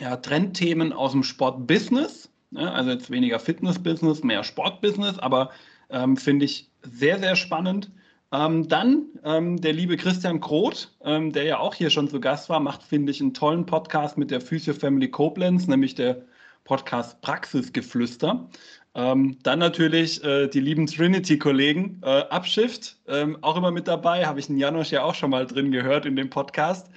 [0.00, 2.31] ja, Trendthemen aus dem Sportbusiness.
[2.52, 2.70] Ne?
[2.70, 5.50] Also jetzt weniger Fitnessbusiness, mehr Sportbusiness, aber
[5.90, 7.90] ähm, finde ich sehr, sehr spannend.
[8.32, 12.48] Ähm, dann ähm, der liebe Christian Kroth, ähm, der ja auch hier schon zu Gast
[12.48, 16.22] war, macht, finde ich, einen tollen Podcast mit der Physio Family Koblenz, nämlich der
[16.64, 18.48] Podcast Praxisgeflüster.
[18.94, 24.38] Ähm, dann natürlich äh, die lieben Trinity-Kollegen, äh, Upshift, ähm, auch immer mit dabei, habe
[24.38, 26.90] ich einen Janosch ja auch schon mal drin gehört in dem Podcast.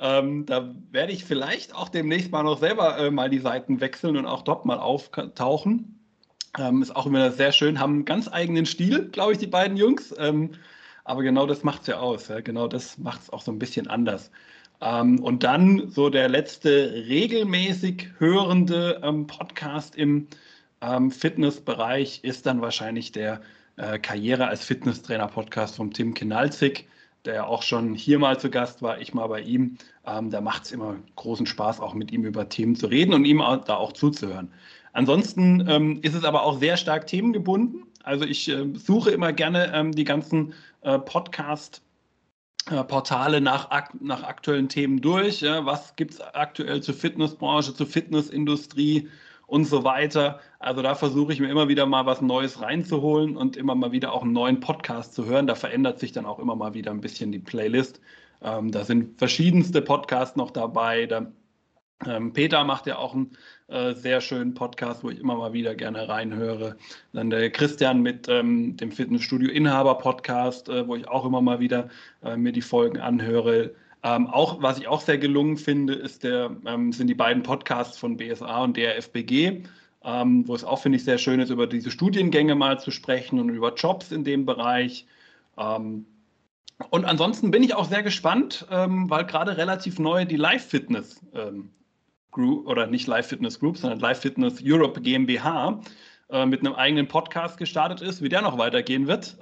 [0.00, 4.16] Ähm, da werde ich vielleicht auch demnächst mal noch selber äh, mal die Seiten wechseln
[4.16, 6.00] und auch dort mal auftauchen.
[6.58, 9.76] Ähm, ist auch immer sehr schön, haben einen ganz eigenen Stil, glaube ich, die beiden
[9.76, 10.14] Jungs.
[10.18, 10.52] Ähm,
[11.04, 12.28] aber genau das macht es ja aus.
[12.28, 12.40] Ja?
[12.40, 14.30] Genau das macht es auch so ein bisschen anders.
[14.80, 20.28] Ähm, und dann so der letzte regelmäßig hörende ähm, Podcast im
[20.80, 23.42] ähm, Fitnessbereich ist dann wahrscheinlich der
[23.76, 26.88] äh, Karriere als Fitnesstrainer-Podcast vom Tim Kinalzig
[27.24, 29.76] der ja auch schon hier mal zu Gast war, ich mal bei ihm.
[30.06, 33.24] Ähm, da macht es immer großen Spaß, auch mit ihm über Themen zu reden und
[33.24, 34.52] ihm auch, da auch zuzuhören.
[34.92, 37.84] Ansonsten ähm, ist es aber auch sehr stark themengebunden.
[38.02, 41.82] Also ich äh, suche immer gerne ähm, die ganzen äh, Podcast-
[42.70, 45.40] äh, Portale nach, nach aktuellen Themen durch.
[45.40, 45.64] Ja?
[45.64, 49.08] Was gibt es aktuell zur Fitnessbranche, zur Fitnessindustrie?
[49.50, 50.40] Und so weiter.
[50.60, 54.12] Also da versuche ich mir immer wieder mal was Neues reinzuholen und immer mal wieder
[54.12, 55.48] auch einen neuen Podcast zu hören.
[55.48, 58.00] Da verändert sich dann auch immer mal wieder ein bisschen die Playlist.
[58.42, 61.06] Ähm, da sind verschiedenste Podcasts noch dabei.
[61.06, 61.32] Da,
[62.06, 63.36] ähm, Peter macht ja auch einen
[63.66, 66.76] äh, sehr schönen Podcast, wo ich immer mal wieder gerne reinhöre.
[67.12, 71.58] Dann der Christian mit ähm, dem Fitnessstudio Inhaber Podcast, äh, wo ich auch immer mal
[71.58, 71.88] wieder
[72.22, 73.74] äh, mir die Folgen anhöre.
[74.02, 77.98] Ähm, auch, was ich auch sehr gelungen finde, ist der, ähm, sind die beiden Podcasts
[77.98, 79.64] von BSA und DRFBG,
[80.04, 83.38] ähm, wo es auch, finde ich, sehr schön ist, über diese Studiengänge mal zu sprechen
[83.38, 85.06] und über Jobs in dem Bereich.
[85.58, 86.06] Ähm,
[86.88, 91.20] und ansonsten bin ich auch sehr gespannt, ähm, weil gerade relativ neu die Live Fitness
[91.34, 91.70] ähm,
[92.30, 95.80] Group oder nicht Live Fitness Group, sondern Live Fitness Europe GmbH
[96.30, 99.36] äh, mit einem eigenen Podcast gestartet ist, wie der noch weitergehen wird.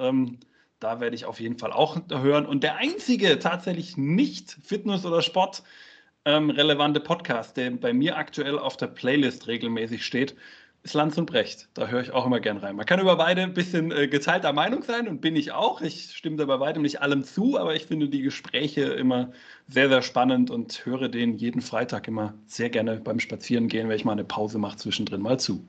[0.81, 2.47] Da werde ich auf jeden Fall auch hören.
[2.47, 5.63] Und der einzige tatsächlich nicht Fitness- oder Sport
[6.25, 10.37] ähm, relevante Podcast, der bei mir aktuell auf der Playlist regelmäßig steht,
[10.83, 11.69] ist Lanz und Brecht.
[11.75, 12.77] Da höre ich auch immer gern rein.
[12.77, 15.81] Man kann über beide ein bisschen äh, geteilter Meinung sein und bin ich auch.
[15.81, 19.33] Ich stimme da bei weitem nicht allem zu, aber ich finde die Gespräche immer
[19.69, 24.05] sehr, sehr spannend und höre den jeden Freitag immer sehr gerne beim Spazierengehen, wenn ich
[24.05, 25.67] mal eine Pause mache, zwischendrin mal zu.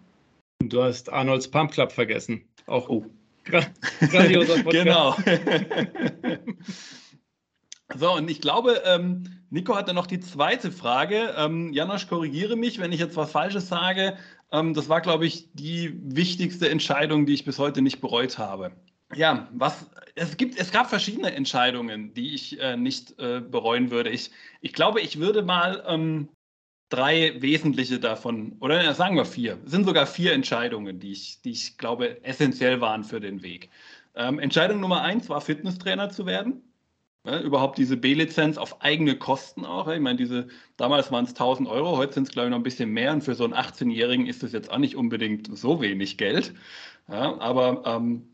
[0.64, 2.44] Du hast Arnolds Pump Club vergessen.
[2.68, 2.90] Auch.
[2.90, 3.06] Oh.
[3.44, 4.72] Grandioser Podcast.
[4.72, 5.16] genau.
[7.96, 11.34] so, und ich glaube, ähm, Nico hatte noch die zweite Frage.
[11.38, 14.18] Ähm, Janosch, korrigiere mich, wenn ich jetzt was Falsches sage.
[14.52, 18.72] Ähm, das war, glaube ich, die wichtigste Entscheidung, die ich bis heute nicht bereut habe.
[19.16, 24.10] Ja, was es gibt, es gab verschiedene Entscheidungen, die ich äh, nicht äh, bereuen würde.
[24.10, 26.30] Ich, ich glaube, ich würde mal ähm,
[26.90, 31.52] drei wesentliche davon, oder sagen wir vier, es sind sogar vier Entscheidungen, die ich, die
[31.52, 33.70] ich glaube essentiell waren für den Weg.
[34.16, 36.64] Ähm, Entscheidung Nummer eins war, Fitnesstrainer zu werden.
[37.26, 39.88] Ja, überhaupt diese B-Lizenz auf eigene Kosten auch.
[39.90, 40.48] Ich meine, diese,
[40.78, 43.12] damals waren es 1000 Euro, heute sind es, glaube ich, noch ein bisschen mehr.
[43.12, 46.54] Und für so einen 18-Jährigen ist das jetzt auch nicht unbedingt so wenig Geld.
[47.10, 48.30] Ja, aber ähm,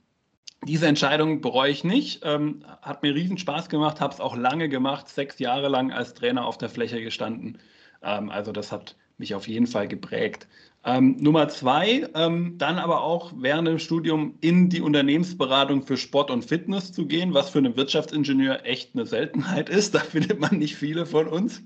[0.63, 2.21] diese Entscheidung bereue ich nicht.
[2.23, 6.13] Ähm, hat mir riesen Spaß gemacht, habe es auch lange gemacht, sechs Jahre lang als
[6.13, 7.59] Trainer auf der Fläche gestanden.
[8.01, 10.47] Ähm, also das hat mich auf jeden Fall geprägt.
[10.83, 16.29] Ähm, Nummer zwei, ähm, dann aber auch während dem Studium in die Unternehmensberatung für Sport
[16.29, 19.95] und Fitness zu gehen, was für einen Wirtschaftsingenieur echt eine Seltenheit ist.
[19.95, 21.63] Da findet man nicht viele von uns.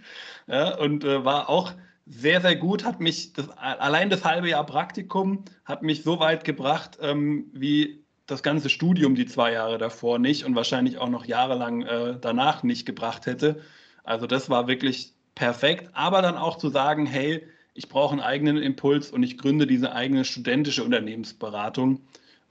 [0.48, 1.74] Ja, und äh, war auch
[2.06, 6.44] sehr, sehr gut, hat mich das, allein das halbe Jahr Praktikum hat mich so weit
[6.44, 11.26] gebracht, ähm, wie das ganze Studium die zwei Jahre davor nicht und wahrscheinlich auch noch
[11.26, 13.62] jahrelang äh, danach nicht gebracht hätte.
[14.04, 15.90] Also das war wirklich perfekt.
[15.94, 19.94] Aber dann auch zu sagen, hey, ich brauche einen eigenen Impuls und ich gründe diese
[19.94, 22.02] eigene studentische Unternehmensberatung,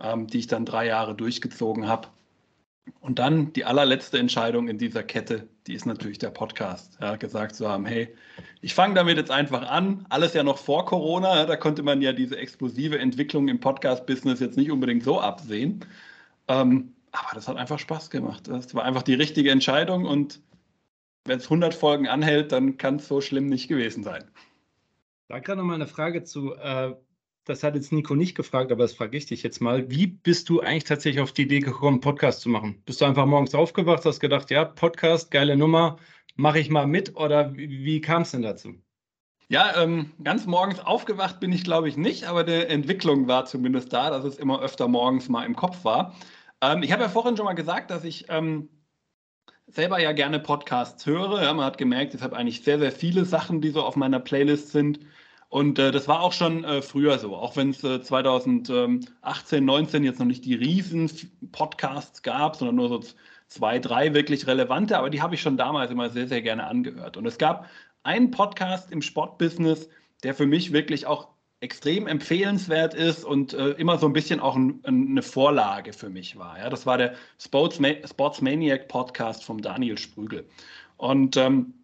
[0.01, 2.09] ähm, die ich dann drei Jahre durchgezogen habe.
[3.01, 6.97] Und dann die allerletzte Entscheidung in dieser Kette, die ist natürlich der Podcast.
[6.99, 8.09] Ja, gesagt zu haben, hey,
[8.63, 10.07] ich fange damit jetzt einfach an.
[10.09, 14.57] Alles ja noch vor Corona, da konnte man ja diese explosive Entwicklung im Podcast-Business jetzt
[14.57, 15.85] nicht unbedingt so absehen.
[16.49, 18.49] Ähm, aber das hat einfach Spaß gemacht.
[18.49, 20.41] Das war einfach die richtige Entscheidung und
[21.29, 24.25] wenn es 100 Folgen anhält, dann kann es so schlimm nicht gewesen sein.
[25.29, 26.55] Da gerade noch mal eine Frage zu.
[26.55, 26.95] Äh,
[27.45, 29.91] das hat jetzt Nico nicht gefragt, aber das frage ich dich jetzt mal.
[29.91, 32.83] Wie bist du eigentlich tatsächlich auf die Idee gekommen, Podcast zu machen?
[32.85, 35.99] Bist du einfach morgens aufgewacht, hast gedacht, ja, Podcast, geile Nummer,
[36.37, 38.75] mache ich mal mit oder wie, wie kam es denn dazu?
[39.49, 43.95] Ja, ähm, ganz morgens aufgewacht bin ich, glaube ich, nicht, aber die Entwicklung war zumindest
[43.95, 46.15] da, dass es immer öfter morgens mal im Kopf war.
[46.61, 48.69] Ähm, ich habe ja vorhin schon mal gesagt, dass ich ähm,
[49.69, 51.43] selber ja gerne Podcasts höre.
[51.43, 54.21] Ja, man hat gemerkt, ich habe eigentlich sehr, sehr viele Sachen, die so auf meiner
[54.21, 55.01] Playlist sind.
[55.51, 60.05] Und äh, das war auch schon äh, früher so, auch wenn es äh, 2018, 19
[60.05, 61.11] jetzt noch nicht die riesen
[61.53, 63.03] Podcasts gab, sondern nur so
[63.47, 67.17] zwei, drei wirklich relevante, aber die habe ich schon damals immer sehr, sehr gerne angehört.
[67.17, 67.67] Und es gab
[68.03, 69.89] einen Podcast im Sportbusiness,
[70.23, 71.29] der für mich wirklich auch
[71.61, 76.39] extrem empfehlenswert ist und äh, immer so ein bisschen auch ein, eine Vorlage für mich
[76.39, 76.59] war.
[76.59, 76.71] Ja?
[76.71, 80.47] Das war der Sportsma Sportsmaniac Podcast vom Daniel Sprügel.
[80.97, 81.75] Und ähm,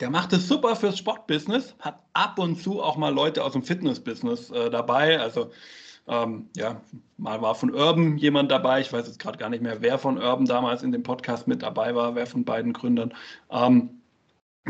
[0.00, 3.62] der macht es super fürs Sportbusiness, hat ab und zu auch mal Leute aus dem
[3.62, 5.18] Fitnessbusiness äh, dabei.
[5.18, 5.50] Also
[6.06, 6.80] ähm, ja,
[7.16, 8.80] mal war von Urban jemand dabei.
[8.80, 11.62] Ich weiß jetzt gerade gar nicht mehr, wer von Urban damals in dem Podcast mit
[11.62, 13.14] dabei war, wer von beiden Gründern.
[13.50, 13.97] Ähm,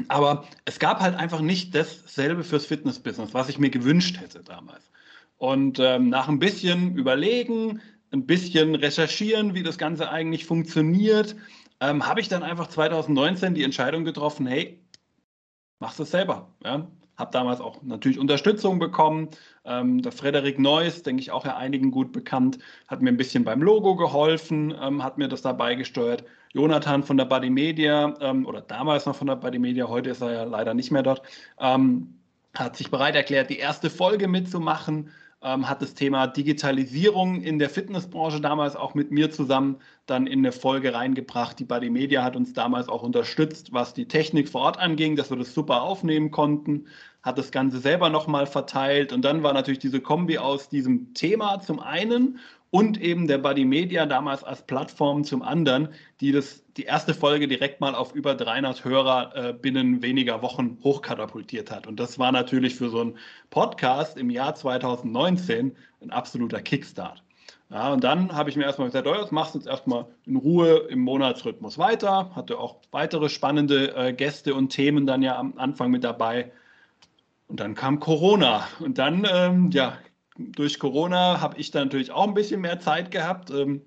[0.08, 4.90] aber es gab halt einfach nicht dasselbe fürs Fitnessbusiness, was ich mir gewünscht hätte damals.
[5.38, 7.80] Und ähm, nach ein bisschen überlegen,
[8.10, 11.36] ein bisschen recherchieren, wie das Ganze eigentlich funktioniert,
[11.80, 14.82] ähm, habe ich dann einfach 2019 die Entscheidung getroffen, hey,
[15.78, 16.52] machst es selber.
[16.64, 16.88] Ja?
[17.16, 19.28] Habe damals auch natürlich Unterstützung bekommen.
[19.64, 23.44] Ähm, der Frederik Neuss, denke ich auch ja einigen gut bekannt, hat mir ein bisschen
[23.44, 26.24] beim Logo geholfen, ähm, hat mir das dabei gesteuert.
[26.52, 30.22] Jonathan von der Buddy Media ähm, oder damals noch von der Buddy Media, heute ist
[30.22, 31.22] er ja leider nicht mehr dort,
[31.58, 32.14] ähm,
[32.54, 35.10] hat sich bereit erklärt, die erste Folge mitzumachen
[35.42, 40.40] ähm, hat das Thema Digitalisierung in der Fitnessbranche damals auch mit mir zusammen dann in
[40.40, 41.58] eine Folge reingebracht.
[41.58, 45.30] Die Buddy Media hat uns damals auch unterstützt, was die Technik vor Ort anging, dass
[45.30, 46.86] wir das super aufnehmen konnten,
[47.22, 51.60] hat das Ganze selber nochmal verteilt und dann war natürlich diese Kombi aus diesem Thema
[51.60, 52.38] zum einen
[52.70, 55.88] und eben der Buddy Media damals als Plattform zum anderen,
[56.20, 60.78] die das, die erste Folge direkt mal auf über 300 Hörer äh, binnen weniger Wochen
[60.82, 61.86] hochkatapultiert hat.
[61.86, 63.18] Und das war natürlich für so einen
[63.50, 67.22] Podcast im Jahr 2019 ein absoluter Kickstart.
[67.70, 70.36] Ja, und dann habe ich mir erstmal gesagt, oh, das machst du jetzt erstmal in
[70.36, 72.34] Ruhe im Monatsrhythmus weiter.
[72.34, 76.50] Hatte auch weitere spannende äh, Gäste und Themen dann ja am Anfang mit dabei.
[77.48, 78.66] Und dann kam Corona.
[78.80, 79.98] Und dann ähm, ja,
[80.38, 83.50] durch Corona habe ich dann natürlich auch ein bisschen mehr Zeit gehabt.
[83.50, 83.82] Ähm,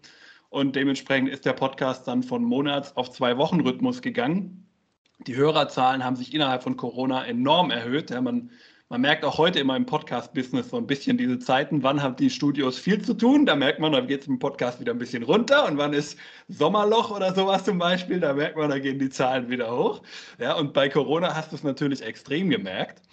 [0.50, 4.68] und dementsprechend ist der Podcast dann von Monats auf zwei Wochen Rhythmus gegangen.
[5.26, 8.10] Die Hörerzahlen haben sich innerhalb von Corona enorm erhöht.
[8.10, 8.52] Ja, man,
[8.90, 12.30] man merkt auch heute immer im Podcast-Business so ein bisschen diese Zeiten, wann haben die
[12.30, 13.46] Studios viel zu tun.
[13.46, 15.66] Da merkt man, da geht es im Podcast wieder ein bisschen runter.
[15.68, 16.18] Und wann ist
[16.50, 20.02] Sommerloch oder sowas zum Beispiel, da merkt man, da gehen die Zahlen wieder hoch.
[20.38, 23.04] Ja, und bei Corona hast du es natürlich extrem gemerkt.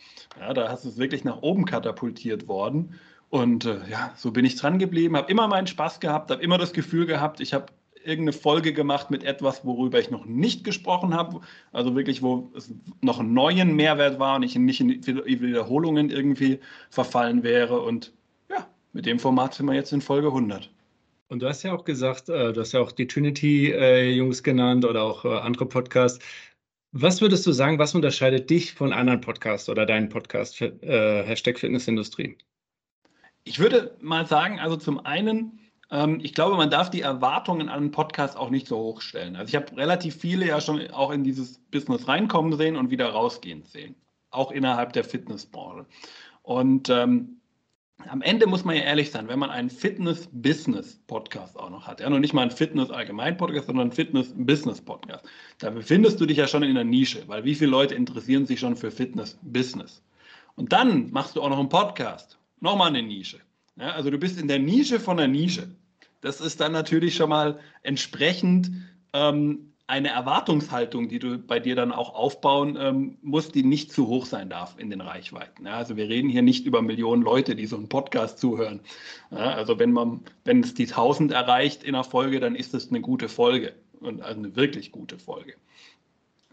[0.40, 2.98] Ja, da hast du es wirklich nach oben katapultiert worden.
[3.30, 6.58] Und äh, ja, so bin ich dran geblieben, habe immer meinen Spaß gehabt, habe immer
[6.58, 7.66] das Gefühl gehabt, ich habe
[8.04, 11.40] irgendeine Folge gemacht mit etwas, worüber ich noch nicht gesprochen habe.
[11.72, 16.60] Also wirklich, wo es noch einen neuen Mehrwert war und ich nicht in Wiederholungen irgendwie
[16.90, 17.80] verfallen wäre.
[17.80, 18.12] Und
[18.50, 20.70] ja, mit dem Format sind wir jetzt in Folge 100.
[21.28, 25.02] Und du hast ja auch gesagt, äh, du hast ja auch die Trinity-Jungs genannt oder
[25.02, 26.24] auch äh, andere Podcasts.
[26.92, 31.58] Was würdest du sagen, was unterscheidet dich von anderen Podcasts oder deinen Podcast, äh, Hashtag
[31.58, 32.38] Fitnessindustrie?
[33.48, 35.58] Ich würde mal sagen, also zum einen,
[35.90, 39.36] ähm, ich glaube, man darf die Erwartungen an einen Podcast auch nicht so hoch stellen.
[39.36, 43.08] Also ich habe relativ viele ja schon auch in dieses Business reinkommen sehen und wieder
[43.08, 43.94] rausgehen sehen,
[44.30, 45.86] auch innerhalb der Fitnessbranche.
[46.42, 47.40] Und ähm,
[48.06, 52.10] am Ende muss man ja ehrlich sein, wenn man einen Fitness-Business-Podcast auch noch hat, ja,
[52.10, 55.24] noch nicht mal einen Fitness-Allgemein-Podcast, sondern einen Fitness-Business-Podcast,
[55.58, 58.60] da befindest du dich ja schon in der Nische, weil wie viele Leute interessieren sich
[58.60, 60.02] schon für Fitness-Business?
[60.54, 62.37] Und dann machst du auch noch einen Podcast.
[62.60, 63.40] Nochmal eine Nische.
[63.76, 65.68] Ja, also du bist in der Nische von der Nische.
[66.20, 68.70] Das ist dann natürlich schon mal entsprechend
[69.12, 74.06] ähm, eine Erwartungshaltung, die du bei dir dann auch aufbauen ähm, musst, die nicht zu
[74.06, 75.64] hoch sein darf in den Reichweiten.
[75.64, 78.80] Ja, also wir reden hier nicht über Millionen Leute, die so einen Podcast zuhören.
[79.30, 82.90] Ja, also wenn man, wenn es die 1000 erreicht in einer Folge, dann ist es
[82.90, 85.54] eine gute Folge und also eine wirklich gute Folge.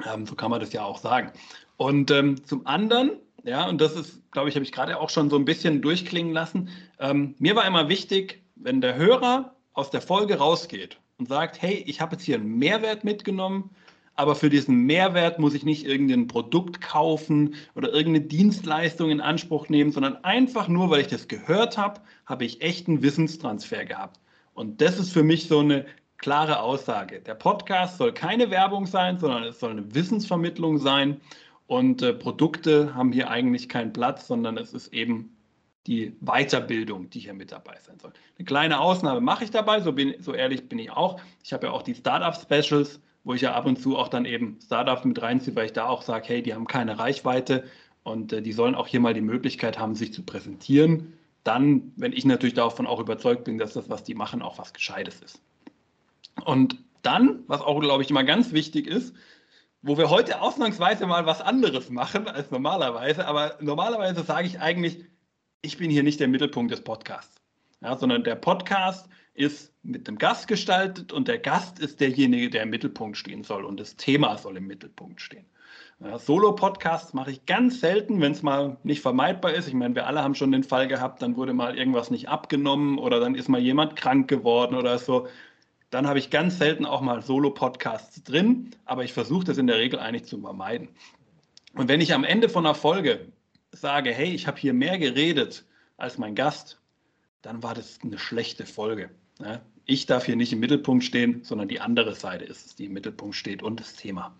[0.06, 1.32] Ähm, so kann man das ja auch sagen.
[1.78, 3.12] Und ähm, zum anderen,
[3.44, 6.34] ja, und das ist, glaube ich, habe ich gerade auch schon so ein bisschen durchklingen
[6.34, 6.70] lassen.
[7.00, 11.84] Ähm, mir war immer wichtig, wenn der Hörer aus der Folge rausgeht und sagt, hey,
[11.86, 13.70] ich habe jetzt hier einen Mehrwert mitgenommen,
[14.16, 19.68] aber für diesen Mehrwert muss ich nicht irgendein Produkt kaufen oder irgendeine Dienstleistung in Anspruch
[19.68, 24.22] nehmen, sondern einfach nur, weil ich das gehört habe, habe ich echten Wissenstransfer gehabt.
[24.54, 25.86] Und das ist für mich so eine
[26.18, 27.20] klare Aussage.
[27.20, 31.20] Der Podcast soll keine Werbung sein, sondern es soll eine Wissensvermittlung sein.
[31.68, 35.36] Und äh, Produkte haben hier eigentlich keinen Platz, sondern es ist eben
[35.88, 38.12] die Weiterbildung, die hier mit dabei sein soll.
[38.38, 41.20] Eine kleine Ausnahme mache ich dabei, so, bin, so ehrlich bin ich auch.
[41.44, 44.58] Ich habe ja auch die Startup-Specials, wo ich ja ab und zu auch dann eben
[44.64, 47.66] Startups mit reinziehe, weil ich da auch sage, hey, die haben keine Reichweite
[48.04, 51.14] und äh, die sollen auch hier mal die Möglichkeit haben, sich zu präsentieren.
[51.44, 54.74] Dann, wenn ich natürlich davon auch überzeugt bin, dass das, was die machen, auch was
[54.74, 55.42] Gescheites ist.
[56.44, 59.16] Und dann, was auch, glaube ich, immer ganz wichtig ist,
[59.86, 65.06] wo wir heute ausnahmsweise mal was anderes machen als normalerweise, aber normalerweise sage ich eigentlich,
[65.62, 67.40] ich bin hier nicht der Mittelpunkt des Podcasts,
[67.82, 72.64] ja, sondern der Podcast ist mit dem Gast gestaltet und der Gast ist derjenige, der
[72.64, 75.46] im Mittelpunkt stehen soll und das Thema soll im Mittelpunkt stehen.
[76.00, 79.68] Ja, Solo-Podcasts mache ich ganz selten, wenn es mal nicht vermeidbar ist.
[79.68, 82.98] Ich meine, wir alle haben schon den Fall gehabt, dann wurde mal irgendwas nicht abgenommen
[82.98, 85.28] oder dann ist mal jemand krank geworden oder so.
[85.90, 89.78] Dann habe ich ganz selten auch mal Solo-Podcasts drin, aber ich versuche das in der
[89.78, 90.90] Regel eigentlich zu vermeiden.
[91.74, 93.32] Und wenn ich am Ende von einer Folge
[93.72, 95.66] sage, hey, ich habe hier mehr geredet
[95.98, 96.80] als mein Gast,
[97.42, 99.10] dann war das eine schlechte Folge.
[99.86, 102.94] Ich darf hier nicht im Mittelpunkt stehen, sondern die andere Seite ist es, die im
[102.94, 104.36] Mittelpunkt steht und das Thema.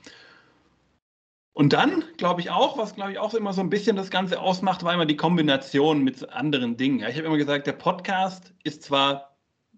[1.54, 4.42] Und dann glaube ich auch, was glaube ich auch immer so ein bisschen das Ganze
[4.42, 7.00] ausmacht, war immer die Kombination mit anderen Dingen.
[7.00, 9.35] ich habe immer gesagt, der Podcast ist zwar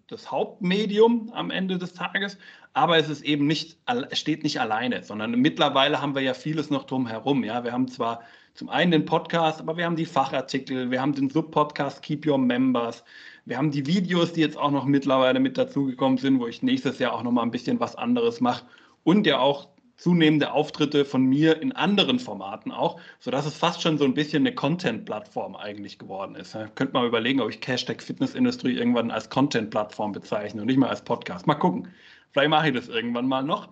[0.08, 2.38] das Hauptmedium am Ende des Tages,
[2.72, 3.78] aber es ist eben nicht,
[4.12, 7.44] steht nicht alleine, sondern mittlerweile haben wir ja vieles noch drumherum.
[7.44, 8.22] Ja, wir haben zwar
[8.54, 12.38] zum einen den Podcast, aber wir haben die Fachartikel, wir haben den Subpodcast Keep Your
[12.38, 13.04] Members,
[13.44, 16.98] wir haben die Videos, die jetzt auch noch mittlerweile mit dazugekommen sind, wo ich nächstes
[16.98, 18.64] Jahr auch noch mal ein bisschen was anderes mache.
[19.04, 23.98] Und ja auch zunehmende Auftritte von mir in anderen Formaten auch, sodass es fast schon
[23.98, 26.54] so ein bisschen eine Content-Plattform eigentlich geworden ist.
[26.54, 30.88] Ja, könnte man überlegen, ob ich Hashtag Fitnessindustrie irgendwann als Content-Plattform bezeichne und nicht mal
[30.88, 31.46] als Podcast.
[31.46, 31.88] Mal gucken.
[32.32, 33.68] Vielleicht mache ich das irgendwann mal noch.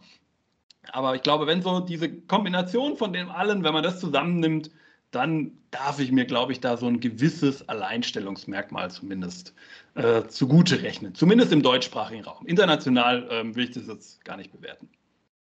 [0.93, 4.71] Aber ich glaube, wenn so diese Kombination von dem allen, wenn man das zusammennimmt,
[5.13, 9.55] dann darf ich mir, glaube ich, da so ein gewisses Alleinstellungsmerkmal zumindest
[9.95, 11.15] äh, zugute rechnen.
[11.15, 12.47] Zumindest im deutschsprachigen Raum.
[12.47, 14.89] International ähm, will ich das jetzt gar nicht bewerten.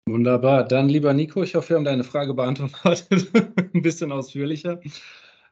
[0.07, 0.67] Wunderbar.
[0.67, 3.29] Dann, lieber Nico, ich hoffe, wir haben deine Frage beantwortet.
[3.73, 4.79] ein bisschen ausführlicher.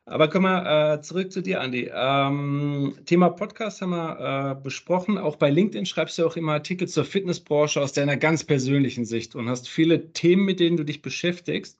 [0.05, 1.91] Aber kommen wir äh, zurück zu dir, Andi.
[1.93, 5.19] Ähm, Thema Podcast haben wir äh, besprochen.
[5.19, 9.35] Auch bei LinkedIn schreibst du auch immer Artikel zur Fitnessbranche aus deiner ganz persönlichen Sicht
[9.35, 11.77] und hast viele Themen, mit denen du dich beschäftigst.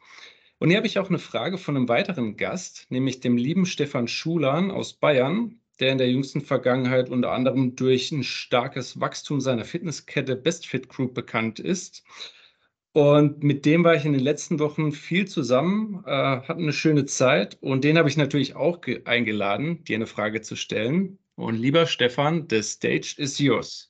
[0.60, 4.08] Und hier habe ich auch eine Frage von einem weiteren Gast, nämlich dem lieben Stefan
[4.08, 9.66] Schulan aus Bayern, der in der jüngsten Vergangenheit unter anderem durch ein starkes Wachstum seiner
[9.66, 12.04] Fitnesskette BestFit Group bekannt ist.
[13.00, 17.06] Und mit dem war ich in den letzten Wochen viel zusammen, äh, hatten eine schöne
[17.06, 21.18] Zeit und den habe ich natürlich auch eingeladen, dir eine Frage zu stellen.
[21.36, 23.90] Und lieber Stefan, the stage is yours.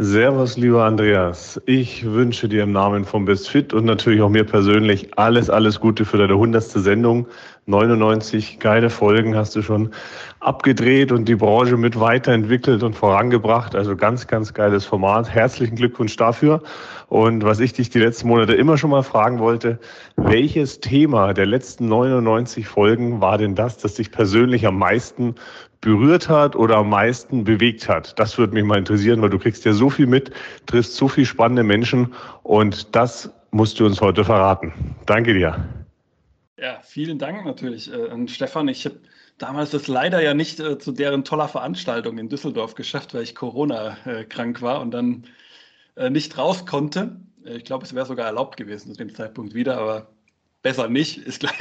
[0.00, 1.60] Servus, lieber Andreas.
[1.66, 5.80] Ich wünsche dir im Namen von Best Fit und natürlich auch mir persönlich alles, alles
[5.80, 7.26] Gute für deine hundertste Sendung.
[7.66, 9.90] 99 geile Folgen hast du schon
[10.38, 13.74] abgedreht und die Branche mit weiterentwickelt und vorangebracht.
[13.74, 15.30] Also ganz, ganz geiles Format.
[15.30, 16.62] Herzlichen Glückwunsch dafür.
[17.08, 19.80] Und was ich dich die letzten Monate immer schon mal fragen wollte,
[20.14, 25.34] welches Thema der letzten 99 Folgen war denn das, das dich persönlich am meisten
[25.80, 28.18] berührt hat oder am meisten bewegt hat?
[28.18, 30.30] Das würde mich mal interessieren, weil du kriegst ja so viel mit,
[30.66, 34.72] triffst so viele spannende Menschen und das musst du uns heute verraten.
[35.06, 35.64] Danke dir.
[36.58, 38.66] Ja, vielen Dank natürlich äh, an Stefan.
[38.68, 38.96] Ich habe
[39.38, 43.34] damals das leider ja nicht äh, zu deren toller Veranstaltung in Düsseldorf geschafft, weil ich
[43.34, 45.24] Corona äh, krank war und dann
[45.96, 47.16] äh, nicht raus konnte.
[47.44, 50.08] Ich glaube, es wäre sogar erlaubt gewesen zu dem Zeitpunkt wieder, aber
[50.62, 51.58] besser nicht, ist gleich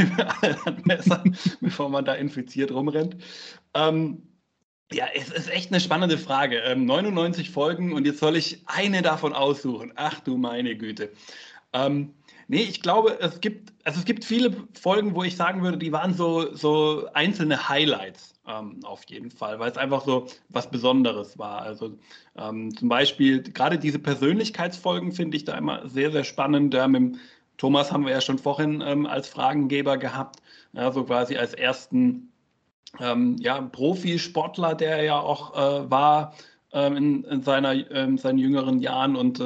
[0.86, 1.24] besser,
[1.62, 3.18] bevor man da infiziert rumrennt.
[3.74, 4.24] Ähm,
[4.92, 6.60] ja, es ist echt eine spannende Frage.
[6.60, 9.92] Ähm, 99 Folgen und jetzt soll ich eine davon aussuchen.
[9.96, 11.12] Ach du meine Güte.
[11.74, 12.14] Ähm,
[12.50, 15.92] Nee, ich glaube, es gibt, also es gibt viele Folgen, wo ich sagen würde, die
[15.92, 21.38] waren so, so einzelne Highlights ähm, auf jeden Fall, weil es einfach so was Besonderes
[21.38, 21.62] war.
[21.64, 21.98] Also
[22.38, 26.74] ähm, zum Beispiel gerade diese Persönlichkeitsfolgen finde ich da immer sehr, sehr spannend.
[26.74, 27.18] Ja, mit
[27.58, 30.42] Thomas haben wir ja schon vorhin ähm, als Fragengeber gehabt,
[30.74, 32.32] ja, so quasi als ersten
[33.00, 36.34] ähm, ja, Profisportler, der ja auch äh, war
[36.72, 39.42] ähm, in, in, seiner, in seinen jüngeren Jahren und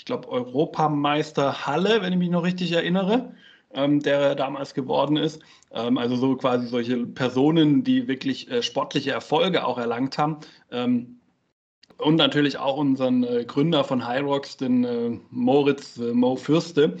[0.00, 3.34] ich glaube, Europameister Halle, wenn ich mich noch richtig erinnere,
[3.74, 5.42] ähm, der damals geworden ist.
[5.72, 10.38] Ähm, also so quasi solche Personen, die wirklich äh, sportliche Erfolge auch erlangt haben.
[10.70, 11.20] Ähm,
[11.98, 16.96] und natürlich auch unseren äh, Gründer von Hyrox, den äh, Moritz äh, Mo Fürste.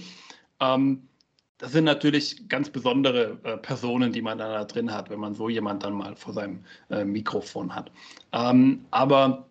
[0.60, 1.08] Ähm,
[1.58, 5.34] das sind natürlich ganz besondere äh, Personen, die man dann da drin hat, wenn man
[5.34, 7.90] so jemand dann mal vor seinem äh, Mikrofon hat.
[8.32, 9.46] Ähm, aber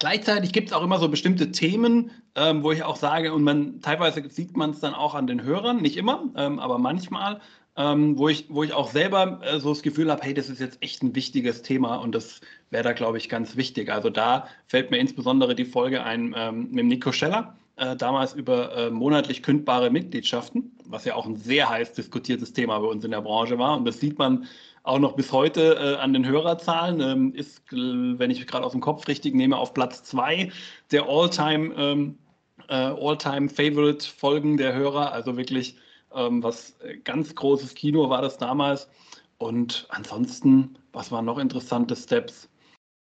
[0.00, 3.82] Gleichzeitig gibt es auch immer so bestimmte Themen, ähm, wo ich auch sage, und man
[3.82, 7.42] teilweise sieht man es dann auch an den Hörern, nicht immer, ähm, aber manchmal,
[7.76, 10.58] ähm, wo, ich, wo ich auch selber äh, so das Gefühl habe, hey, das ist
[10.58, 12.40] jetzt echt ein wichtiges Thema und das
[12.70, 13.92] wäre da, glaube ich, ganz wichtig.
[13.92, 18.76] Also da fällt mir insbesondere die Folge ein ähm, mit Nico Scheller, äh, damals über
[18.76, 23.10] äh, monatlich kündbare Mitgliedschaften, was ja auch ein sehr heiß diskutiertes Thema bei uns in
[23.10, 23.76] der Branche war.
[23.76, 24.46] Und das sieht man
[24.82, 27.00] auch noch bis heute äh, an den Hörerzahlen.
[27.00, 30.52] Ähm, ist, wenn ich gerade aus dem Kopf richtig nehme, auf Platz zwei
[30.90, 32.18] der All-Time ähm,
[32.68, 35.12] äh, All Favorite Folgen der Hörer.
[35.12, 35.76] Also wirklich
[36.14, 38.88] ähm, was äh, ganz großes Kino war das damals.
[39.38, 42.48] Und ansonsten, was waren noch interessante Steps?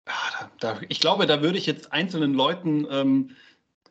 [0.07, 3.31] Ja, da, da, ich glaube, da würde ich jetzt einzelnen Leuten ähm,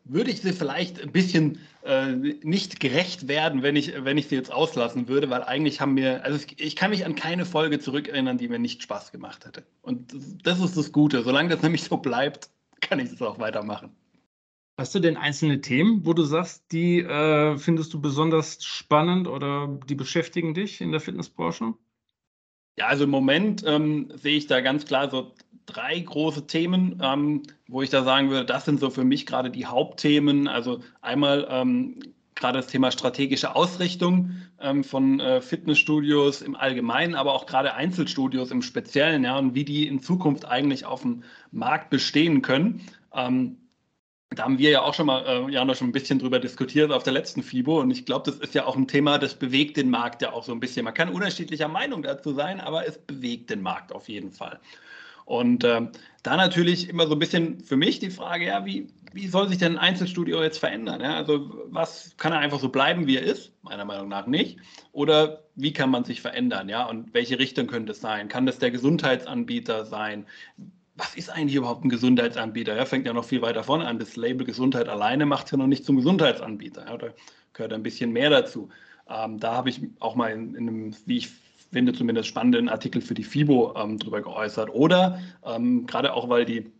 [0.09, 4.35] würde ich sie vielleicht ein bisschen äh, nicht gerecht werden, wenn ich, wenn ich sie
[4.35, 8.37] jetzt auslassen würde, weil eigentlich haben wir, also ich kann mich an keine Folge zurückerinnern,
[8.37, 9.63] die mir nicht Spaß gemacht hätte.
[9.81, 11.23] Und das ist das Gute.
[11.23, 12.49] Solange das nämlich so bleibt,
[12.81, 13.95] kann ich es auch weitermachen.
[14.79, 19.79] Hast du denn einzelne Themen, wo du sagst, die äh, findest du besonders spannend oder
[19.89, 21.73] die beschäftigen dich in der Fitnessbranche?
[22.77, 25.33] Ja, also im Moment ähm, sehe ich da ganz klar so
[25.67, 29.51] drei große Themen, ähm, wo ich da sagen würde, das sind so für mich gerade
[29.51, 30.47] die Hauptthemen.
[30.47, 31.99] Also einmal ähm,
[32.33, 38.49] gerade das Thema strategische Ausrichtung ähm, von äh, Fitnessstudios im Allgemeinen, aber auch gerade Einzelstudios
[38.49, 42.81] im Speziellen, ja, und wie die in Zukunft eigentlich auf dem Markt bestehen können.
[43.13, 43.57] Ähm,
[44.29, 47.03] da haben wir ja auch schon mal, äh, Jana, schon ein bisschen drüber diskutiert auf
[47.03, 47.79] der letzten FIBO.
[47.79, 50.43] Und ich glaube, das ist ja auch ein Thema, das bewegt den Markt ja auch
[50.43, 50.83] so ein bisschen.
[50.83, 54.59] Man kann unterschiedlicher Meinung dazu sein, aber es bewegt den Markt auf jeden Fall.
[55.27, 55.81] Und äh,
[56.23, 59.57] da natürlich immer so ein bisschen für mich die Frage, ja, wie, wie soll sich
[59.57, 61.01] denn ein Einzelstudio jetzt verändern?
[61.01, 61.17] Ja?
[61.17, 63.51] Also was kann er einfach so bleiben, wie er ist?
[63.61, 64.57] Meiner Meinung nach nicht.
[64.93, 66.69] Oder wie kann man sich verändern?
[66.69, 66.85] Ja?
[66.85, 68.29] Und welche Richtung könnte es sein?
[68.29, 70.25] Kann das der Gesundheitsanbieter sein?
[70.95, 72.77] Was ist eigentlich überhaupt ein Gesundheitsanbieter?
[72.77, 73.99] Ja, fängt ja noch viel weiter vorne an.
[73.99, 76.85] Das Label Gesundheit alleine macht es ja noch nicht zum Gesundheitsanbieter.
[76.87, 76.97] Ja?
[76.97, 77.07] Da
[77.51, 78.69] gehört ein bisschen mehr dazu.
[79.09, 81.31] Ähm, da habe ich auch mal in, in einem, wie ich
[81.71, 84.69] finde, zumindest spannenden Artikel für die FIBO ähm, drüber geäußert.
[84.69, 86.71] Oder ähm, gerade auch, weil die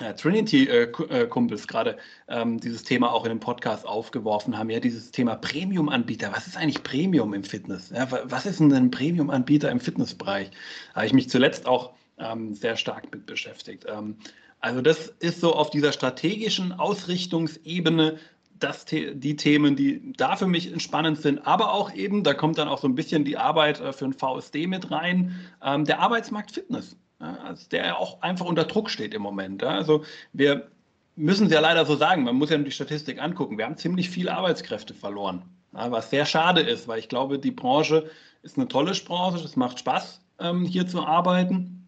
[0.00, 1.96] äh, Trinity-Kumpels äh, gerade
[2.28, 6.32] ähm, dieses Thema auch in dem Podcast aufgeworfen haben, ja, dieses Thema Premium-Anbieter.
[6.32, 7.90] Was ist eigentlich Premium im Fitness?
[7.90, 10.50] Ja, was ist denn ein Premium-Anbieter im Fitnessbereich?
[10.94, 13.84] Habe ich mich zuletzt auch ähm, sehr stark mit beschäftigt.
[13.88, 14.16] Ähm,
[14.60, 18.18] also das ist so auf dieser strategischen Ausrichtungsebene
[18.62, 22.68] das, die Themen, die da für mich spannend sind, aber auch eben, da kommt dann
[22.68, 26.52] auch so ein bisschen die Arbeit äh, für ein VSD mit rein, ähm, der Arbeitsmarkt
[26.52, 29.62] Fitness, also der auch einfach unter Druck steht im Moment.
[29.62, 30.68] Also wir
[31.16, 34.10] müssen es ja leider so sagen, man muss ja die Statistik angucken, wir haben ziemlich
[34.10, 35.42] viele Arbeitskräfte verloren,
[35.72, 38.10] was sehr schade ist, weil ich glaube, die Branche
[38.42, 41.81] ist eine tolle Branche, es macht Spaß, ähm, hier zu arbeiten.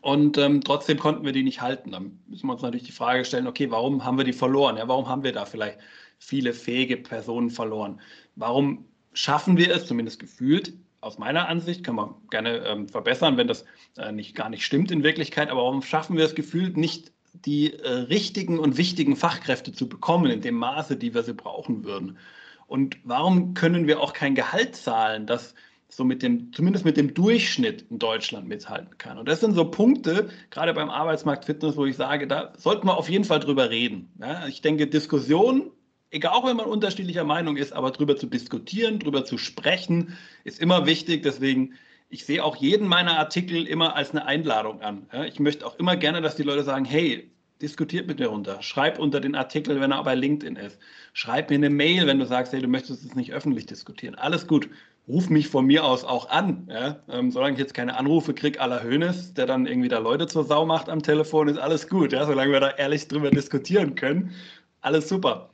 [0.00, 1.92] Und ähm, trotzdem konnten wir die nicht halten.
[1.92, 4.76] Dann müssen wir uns natürlich die Frage stellen, okay, warum haben wir die verloren?
[4.76, 5.78] Ja, warum haben wir da vielleicht
[6.18, 8.00] viele fähige Personen verloren?
[8.34, 13.46] Warum schaffen wir es, zumindest gefühlt, aus meiner Ansicht, kann man gerne ähm, verbessern, wenn
[13.46, 13.64] das
[13.96, 17.74] äh, nicht, gar nicht stimmt in Wirklichkeit, aber warum schaffen wir es gefühlt nicht, die
[17.74, 22.18] äh, richtigen und wichtigen Fachkräfte zu bekommen in dem Maße, die wir sie brauchen würden?
[22.66, 25.54] Und warum können wir auch kein Gehalt zahlen, das
[25.88, 29.18] so mit dem, zumindest mit dem Durchschnitt in Deutschland mithalten kann.
[29.18, 32.96] Und das sind so Punkte, gerade beim Arbeitsmarkt Fitness, wo ich sage, da sollten wir
[32.96, 34.10] auf jeden Fall drüber reden.
[34.20, 35.70] Ja, ich denke, Diskussion,
[36.10, 40.60] egal auch wenn man unterschiedlicher Meinung ist, aber drüber zu diskutieren, drüber zu sprechen, ist
[40.60, 41.22] immer wichtig.
[41.22, 41.74] Deswegen,
[42.08, 45.06] ich sehe auch jeden meiner Artikel immer als eine Einladung an.
[45.12, 47.30] Ja, ich möchte auch immer gerne, dass die Leute sagen, hey,
[47.62, 48.60] diskutiert mit mir runter.
[48.60, 50.78] Schreib unter den Artikel, wenn er bei LinkedIn ist.
[51.14, 54.14] Schreib mir eine Mail, wenn du sagst, hey, du möchtest es nicht öffentlich diskutieren.
[54.14, 54.68] Alles gut
[55.08, 56.68] ruf mich von mir aus auch an.
[56.70, 57.00] Ja?
[57.08, 60.44] Ähm, solange ich jetzt keine Anrufe kriege aller Hönes, der dann irgendwie da Leute zur
[60.44, 62.12] Sau macht am Telefon, ist alles gut.
[62.12, 62.26] Ja?
[62.26, 64.34] Solange wir da ehrlich drüber diskutieren können,
[64.80, 65.50] alles super.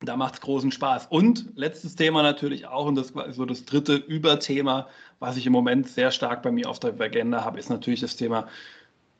[0.00, 1.06] Da macht es großen Spaß.
[1.08, 5.52] Und letztes Thema natürlich auch, und das war so das dritte Überthema, was ich im
[5.52, 8.48] Moment sehr stark bei mir auf der Agenda habe, ist natürlich das Thema,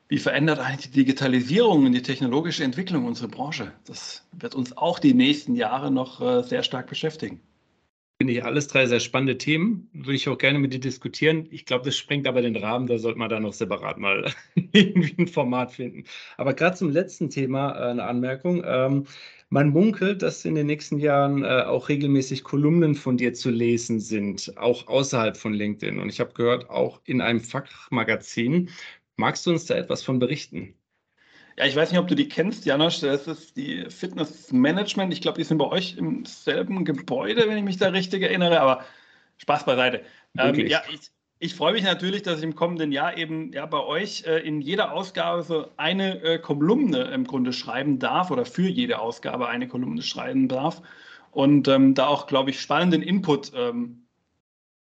[0.07, 3.71] wie verändert eigentlich die Digitalisierung und die technologische Entwicklung unsere Branche?
[3.85, 7.41] Das wird uns auch die nächsten Jahre noch äh, sehr stark beschäftigen.
[8.17, 9.89] Finde ich alles drei sehr spannende Themen.
[9.93, 11.47] Würde ich auch gerne mit dir diskutieren.
[11.51, 12.87] Ich glaube, das sprengt aber den Rahmen.
[12.87, 14.31] Da sollte man dann noch separat mal
[14.71, 16.05] irgendwie ein Format finden.
[16.37, 18.63] Aber gerade zum letzten Thema äh, eine Anmerkung.
[18.65, 19.05] Ähm,
[19.49, 23.99] man munkelt, dass in den nächsten Jahren äh, auch regelmäßig Kolumnen von dir zu lesen
[23.99, 25.99] sind, auch außerhalb von LinkedIn.
[25.99, 28.69] Und ich habe gehört, auch in einem Fachmagazin.
[29.17, 30.75] Magst du uns da etwas von berichten?
[31.57, 32.99] Ja, ich weiß nicht, ob du die kennst, Janosch.
[32.99, 35.13] Das ist die Fitness Management.
[35.13, 38.59] Ich glaube, die sind bei euch im selben Gebäude, wenn ich mich da richtig erinnere.
[38.59, 38.83] Aber
[39.37, 40.03] Spaß beiseite.
[40.37, 43.79] Ähm, ja, ich, ich freue mich natürlich, dass ich im kommenden Jahr eben ja, bei
[43.79, 48.67] euch äh, in jeder Ausgabe so eine äh, Kolumne im Grunde schreiben darf oder für
[48.67, 50.81] jede Ausgabe eine Kolumne schreiben darf.
[51.31, 54.04] Und ähm, da auch, glaube ich, spannenden Input ähm,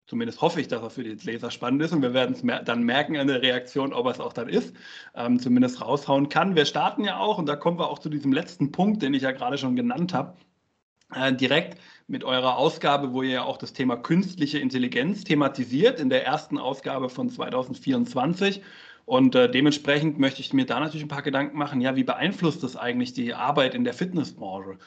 [0.10, 2.64] Zumindest hoffe ich, dass er für die Leser spannend ist und wir werden es mer
[2.64, 4.76] dann merken an der Reaktion, ob er es auch dann ist,
[5.14, 6.56] ähm, zumindest raushauen kann.
[6.56, 9.22] Wir starten ja auch, und da kommen wir auch zu diesem letzten Punkt, den ich
[9.22, 10.34] ja gerade schon genannt habe,
[11.14, 16.10] äh, direkt mit eurer Ausgabe, wo ihr ja auch das Thema künstliche Intelligenz thematisiert, in
[16.10, 18.64] der ersten Ausgabe von 2024.
[19.06, 22.64] Und äh, dementsprechend möchte ich mir da natürlich ein paar Gedanken machen, ja, wie beeinflusst
[22.64, 24.80] das eigentlich die Arbeit in der Fitnessbranche?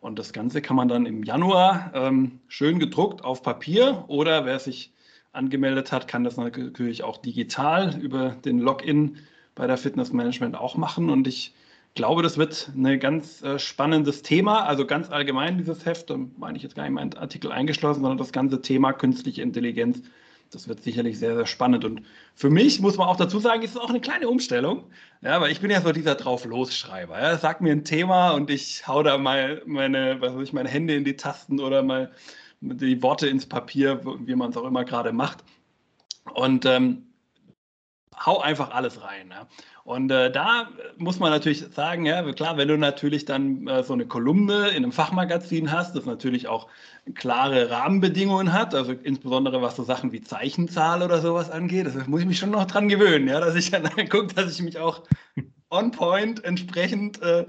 [0.00, 4.58] Und das Ganze kann man dann im Januar ähm, schön gedruckt auf Papier oder wer
[4.58, 4.92] sich
[5.32, 9.16] angemeldet hat, kann das natürlich auch digital über den Login
[9.54, 11.10] bei der Fitness Management auch machen.
[11.10, 11.52] Und ich
[11.94, 14.64] glaube, das wird ein ganz äh, spannendes Thema.
[14.64, 18.18] Also ganz allgemein dieses Heft, da meine ich jetzt gar nicht meinen Artikel eingeschlossen, sondern
[18.18, 20.02] das ganze Thema künstliche Intelligenz
[20.50, 21.84] das wird sicherlich sehr, sehr spannend.
[21.84, 22.02] Und
[22.34, 24.90] für mich muss man auch dazu sagen, ist es auch eine kleine Umstellung.
[25.20, 27.20] Ja, weil ich bin ja so dieser Drauf-Los-Schreiber.
[27.20, 27.36] Ja.
[27.38, 30.94] Sag mir ein Thema und ich hau da mal meine, was weiß ich, meine Hände
[30.94, 32.12] in die Tasten oder mal
[32.60, 35.44] die Worte ins Papier, wie man es auch immer gerade macht.
[36.34, 37.06] Und ähm,
[38.24, 39.30] hau einfach alles rein.
[39.30, 39.46] Ja.
[39.88, 40.68] Und äh, da
[40.98, 44.84] muss man natürlich sagen, ja, klar, wenn du natürlich dann äh, so eine Kolumne in
[44.84, 46.68] einem Fachmagazin hast, das natürlich auch
[47.14, 52.20] klare Rahmenbedingungen hat, also insbesondere was so Sachen wie Zeichenzahl oder sowas angeht, das muss
[52.20, 55.04] ich mich schon noch dran gewöhnen, ja, dass ich dann gucke, dass ich mich auch
[55.70, 57.46] on point entsprechend äh,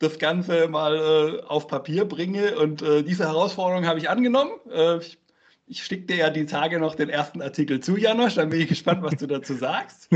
[0.00, 2.58] das Ganze mal äh, auf Papier bringe.
[2.58, 4.50] Und äh, diese Herausforderung habe ich angenommen.
[4.72, 5.18] Äh, ich
[5.66, 8.36] ich schicke dir ja die Tage noch den ersten Artikel zu, Janosch.
[8.36, 10.08] Dann bin ich gespannt, was du dazu sagst.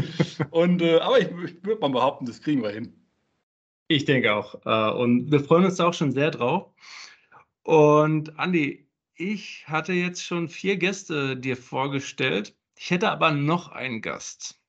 [0.50, 2.94] Und, äh, aber ich, ich würde mal behaupten, das kriegen wir hin.
[3.88, 4.64] Ich denke auch.
[4.64, 6.72] Äh, und wir freuen uns da auch schon sehr drauf.
[7.62, 12.56] Und Andi, ich hatte jetzt schon vier Gäste dir vorgestellt.
[12.78, 14.60] Ich hätte aber noch einen Gast.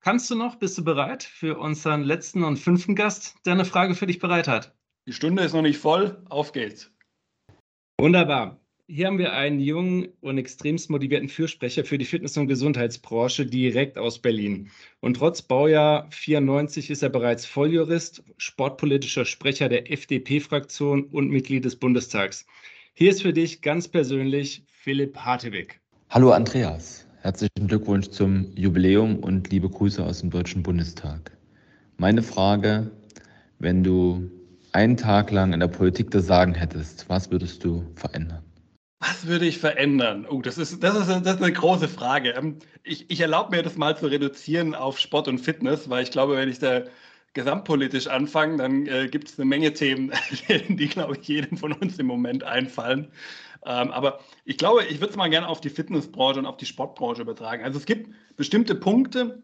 [0.00, 3.94] Kannst du noch, bist du bereit für unseren letzten und fünften Gast, der eine Frage
[3.94, 4.76] für dich bereit hat?
[5.06, 6.22] Die Stunde ist noch nicht voll.
[6.28, 6.92] Auf geht's.
[7.98, 8.60] Wunderbar.
[8.90, 13.98] Hier haben wir einen jungen und extremst motivierten Fürsprecher für die Fitness- und Gesundheitsbranche direkt
[13.98, 14.70] aus Berlin.
[15.00, 21.76] Und trotz Baujahr 94 ist er bereits Volljurist, sportpolitischer Sprecher der FDP-Fraktion und Mitglied des
[21.76, 22.46] Bundestags.
[22.94, 25.78] Hier ist für dich ganz persönlich Philipp Hartewig.
[26.08, 31.36] Hallo Andreas, herzlichen Glückwunsch zum Jubiläum und liebe Grüße aus dem Deutschen Bundestag.
[31.98, 32.90] Meine Frage,
[33.58, 34.30] wenn du
[34.72, 38.47] einen Tag lang in der Politik das Sagen hättest, was würdest du verändern?
[39.00, 40.26] Was würde ich verändern?
[40.28, 42.30] Oh, das ist, das ist, das ist eine große Frage.
[42.30, 46.10] Ähm, ich, ich erlaube mir das mal zu reduzieren auf Sport und Fitness, weil ich
[46.10, 46.82] glaube, wenn ich da
[47.34, 50.12] gesamtpolitisch anfange, dann äh, gibt es eine Menge Themen,
[50.68, 53.12] die, glaube ich, jedem von uns im Moment einfallen.
[53.64, 56.66] Ähm, aber ich glaube, ich würde es mal gerne auf die Fitnessbranche und auf die
[56.66, 57.64] Sportbranche übertragen.
[57.64, 59.42] Also es gibt bestimmte Punkte,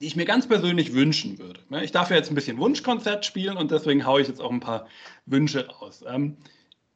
[0.00, 1.60] die ich mir ganz persönlich wünschen würde.
[1.68, 1.84] Ne?
[1.84, 4.60] Ich darf ja jetzt ein bisschen Wunschkonzert spielen und deswegen haue ich jetzt auch ein
[4.60, 4.86] paar
[5.26, 6.02] Wünsche raus.
[6.08, 6.38] Ähm,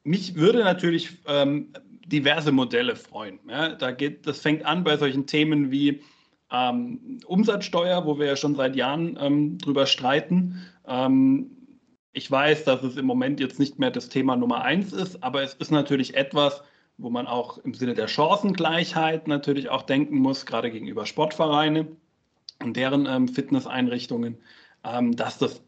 [0.05, 1.73] mich würde natürlich ähm,
[2.07, 3.41] diverse Modelle freuen.
[3.49, 6.03] Ja, da geht, das fängt an bei solchen Themen wie
[6.53, 10.63] ähm, Umsatzsteuer, wo wir ja schon seit Jahren ähm, drüber streiten.
[10.87, 11.51] Ähm,
[12.13, 15.43] ich weiß, dass es im Moment jetzt nicht mehr das Thema Nummer eins ist, aber
[15.43, 16.63] es ist natürlich etwas,
[16.97, 21.89] wo man auch im Sinne der Chancengleichheit natürlich auch denken muss, gerade gegenüber Sportvereine
[22.63, 24.39] und deren ähm, Fitnesseinrichtungen,
[24.85, 25.61] ähm, dass das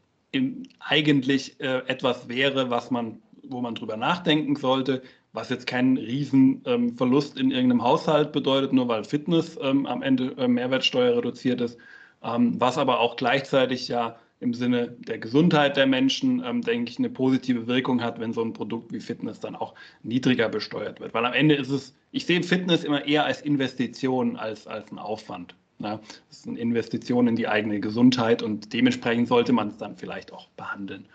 [0.79, 7.39] eigentlich äh, etwas wäre, was man wo man drüber nachdenken sollte, was jetzt keinen Riesenverlust
[7.39, 11.79] ähm, in irgendeinem Haushalt bedeutet, nur weil Fitness ähm, am Ende äh, Mehrwertsteuer reduziert ist,
[12.23, 16.99] ähm, was aber auch gleichzeitig ja im Sinne der Gesundheit der Menschen, ähm, denke ich,
[16.99, 21.15] eine positive Wirkung hat, wenn so ein Produkt wie Fitness dann auch niedriger besteuert wird.
[21.15, 24.99] Weil am Ende ist es, ich sehe Fitness immer eher als Investition als als ein
[24.99, 25.55] Aufwand.
[25.79, 29.97] Ja, das ist eine Investition in die eigene Gesundheit und dementsprechend sollte man es dann
[29.97, 31.07] vielleicht auch behandeln.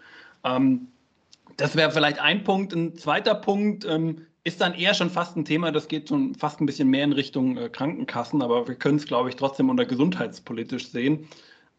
[0.43, 0.87] Ähm,
[1.57, 2.73] das wäre vielleicht ein Punkt.
[2.73, 6.59] Ein zweiter Punkt ähm, ist dann eher schon fast ein Thema, das geht schon fast
[6.61, 9.85] ein bisschen mehr in Richtung äh, Krankenkassen, aber wir können es, glaube ich, trotzdem unter
[9.85, 11.27] gesundheitspolitisch sehen.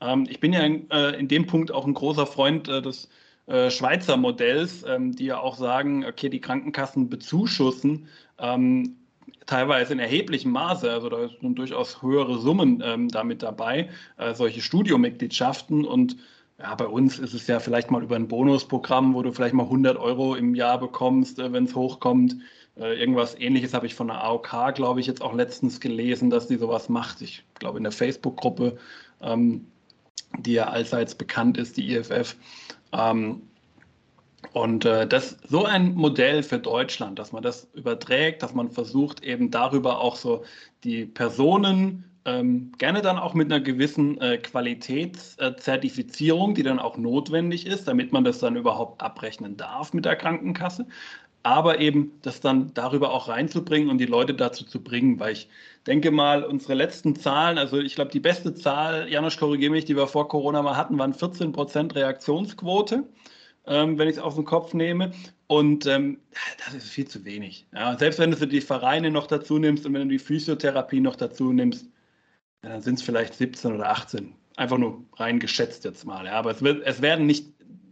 [0.00, 3.08] Ähm, ich bin ja in, äh, in, dem Punkt auch ein großer Freund äh, des
[3.46, 8.06] äh, Schweizer Modells, ähm, die ja auch sagen, okay, die Krankenkassen bezuschussen
[8.38, 8.96] ähm,
[9.46, 14.60] teilweise in erheblichem Maße, also da sind durchaus höhere Summen ähm, damit dabei, äh, solche
[14.60, 16.16] Studiomitgliedschaften und
[16.62, 19.64] ja, bei uns ist es ja vielleicht mal über ein Bonusprogramm, wo du vielleicht mal
[19.64, 22.36] 100 Euro im Jahr bekommst, äh, wenn es hochkommt.
[22.76, 26.46] Äh, irgendwas ähnliches habe ich von der AOK, glaube ich, jetzt auch letztens gelesen, dass
[26.46, 27.20] die sowas macht.
[27.20, 28.78] Ich glaube in der Facebook-Gruppe,
[29.20, 29.66] ähm,
[30.38, 32.36] die ja allseits bekannt ist, die IFF.
[32.92, 33.42] Ähm,
[34.52, 39.22] und äh, das so ein Modell für Deutschland, dass man das überträgt, dass man versucht
[39.22, 40.44] eben darüber auch so
[40.84, 47.66] die Personen ähm, gerne dann auch mit einer gewissen äh, Qualitätszertifizierung, die dann auch notwendig
[47.66, 50.86] ist, damit man das dann überhaupt abrechnen darf mit der Krankenkasse.
[51.42, 55.48] Aber eben das dann darüber auch reinzubringen und die Leute dazu zu bringen, weil ich
[55.86, 59.96] denke mal, unsere letzten Zahlen, also ich glaube, die beste Zahl, Janusz, korrigiere mich, die
[59.96, 63.02] wir vor Corona mal hatten, waren 14 Prozent Reaktionsquote,
[63.66, 65.10] ähm, wenn ich es auf den Kopf nehme.
[65.48, 66.18] Und ähm,
[66.64, 67.66] das ist viel zu wenig.
[67.74, 71.16] Ja, selbst wenn du die Vereine noch dazu nimmst und wenn du die Physiotherapie noch
[71.16, 71.86] dazu nimmst,
[72.70, 74.34] dann sind es vielleicht 17 oder 18.
[74.56, 76.26] Einfach nur rein geschätzt jetzt mal.
[76.26, 76.32] Ja.
[76.32, 77.46] Aber es, wird, es werden, nicht,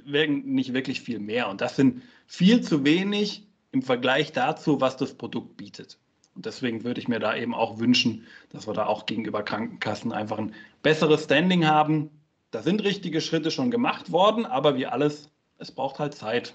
[0.05, 1.49] werden nicht wirklich viel mehr.
[1.49, 5.99] Und das sind viel zu wenig im Vergleich dazu, was das Produkt bietet.
[6.35, 10.13] Und deswegen würde ich mir da eben auch wünschen, dass wir da auch gegenüber Krankenkassen
[10.13, 12.11] einfach ein besseres Standing haben.
[12.53, 16.55] Da sind richtige Schritte schon gemacht worden, aber wie alles, es braucht halt Zeit.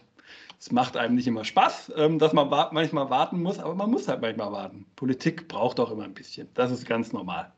[0.59, 4.07] Es macht einem nicht immer Spaß, ähm, dass man manchmal warten muss, aber man muss
[4.07, 4.86] halt manchmal warten.
[4.95, 6.47] Politik braucht auch immer ein bisschen.
[6.53, 7.51] Das ist ganz normal.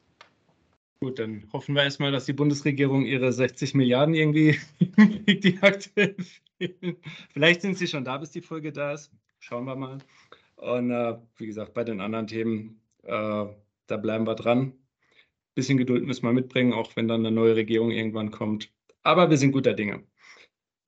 [1.00, 5.60] Gut, dann hoffen wir erstmal, dass die Bundesregierung ihre 60 Milliarden irgendwie die
[6.58, 6.98] fehlen.
[7.30, 9.12] Vielleicht sind sie schon da, bis die Folge da ist.
[9.40, 10.00] Schauen wir mal.
[10.56, 13.46] Und äh, wie gesagt, bei den anderen Themen, äh,
[13.88, 14.74] da bleiben wir dran.
[15.54, 18.72] Bisschen Geduld müssen wir mitbringen, auch wenn dann eine neue Regierung irgendwann kommt.
[19.04, 20.04] Aber wir sind guter Dinge.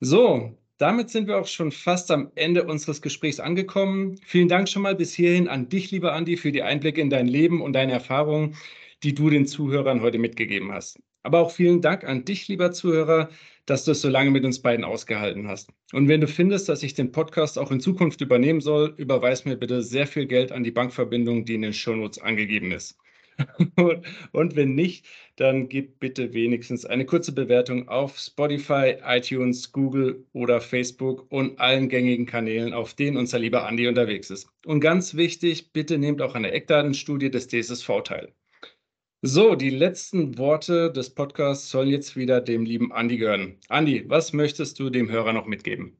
[0.00, 4.18] So, damit sind wir auch schon fast am Ende unseres Gesprächs angekommen.
[4.24, 7.28] Vielen Dank schon mal bis hierhin an dich, lieber Andi, für die Einblicke in dein
[7.28, 8.56] Leben und deine Erfahrungen
[9.02, 11.00] die du den Zuhörern heute mitgegeben hast.
[11.22, 13.28] Aber auch vielen Dank an dich, lieber Zuhörer,
[13.66, 15.70] dass du es so lange mit uns beiden ausgehalten hast.
[15.92, 19.56] Und wenn du findest, dass ich den Podcast auch in Zukunft übernehmen soll, überweis mir
[19.56, 22.98] bitte sehr viel Geld an die Bankverbindung, die in den Shownotes angegeben ist.
[24.32, 30.60] Und wenn nicht, dann gib bitte wenigstens eine kurze Bewertung auf Spotify, iTunes, Google oder
[30.60, 34.48] Facebook und allen gängigen Kanälen, auf denen unser lieber Andi unterwegs ist.
[34.66, 38.32] Und ganz wichtig, bitte nehmt auch an der Eckdatenstudie des DSSV teil.
[39.22, 43.58] So, die letzten Worte des Podcasts sollen jetzt wieder dem lieben Andi gehören.
[43.68, 45.98] Andi, was möchtest du dem Hörer noch mitgeben?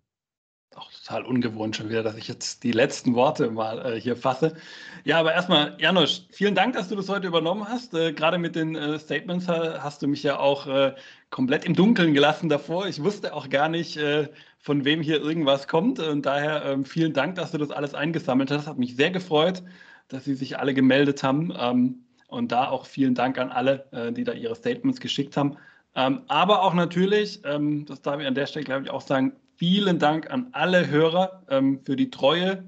[0.74, 4.56] Auch total ungewohnt schon wieder, dass ich jetzt die letzten Worte mal äh, hier fasse.
[5.04, 7.92] Ja, aber erstmal, Janusz, vielen Dank, dass du das heute übernommen hast.
[7.92, 10.94] Äh, Gerade mit den äh, Statements hast du mich ja auch äh,
[11.28, 12.88] komplett im Dunkeln gelassen davor.
[12.88, 15.98] Ich wusste auch gar nicht, äh, von wem hier irgendwas kommt.
[15.98, 18.66] Und daher ähm, vielen Dank, dass du das alles eingesammelt hast.
[18.66, 19.62] Hat mich sehr gefreut,
[20.08, 21.52] dass sie sich alle gemeldet haben.
[21.54, 25.56] Ähm, und da auch vielen Dank an alle, äh, die da ihre Statements geschickt haben.
[25.94, 29.32] Ähm, aber auch natürlich, ähm, das darf ich an der Stelle, glaube ich, auch sagen,
[29.56, 32.64] vielen Dank an alle Hörer ähm, für die Treue.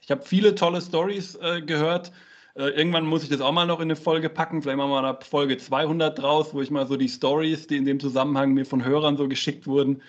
[0.00, 2.12] Ich habe viele tolle Stories äh, gehört.
[2.54, 4.62] Äh, irgendwann muss ich das auch mal noch in eine Folge packen.
[4.62, 7.76] Vielleicht machen wir mal eine Folge 200 draus, wo ich mal so die Stories, die
[7.76, 10.02] in dem Zusammenhang mir von Hörern so geschickt wurden,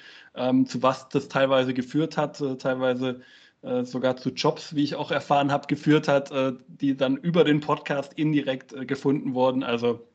[0.66, 3.22] zu was das teilweise geführt hat, teilweise
[3.62, 7.43] äh, sogar zu Jobs, wie ich auch erfahren habe, geführt hat, äh, die dann über
[7.43, 9.64] den Podcast indirekt äh, gefunden wurden.
[9.64, 10.07] Also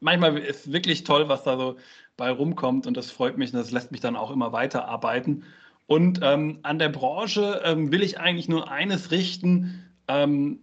[0.00, 1.76] manchmal ist wirklich toll, was da so
[2.16, 5.44] bei rumkommt und das freut mich und das lässt mich dann auch immer weiterarbeiten.
[5.86, 9.90] Und ähm, an der Branche ähm, will ich eigentlich nur eines richten.
[10.06, 10.60] Ähm,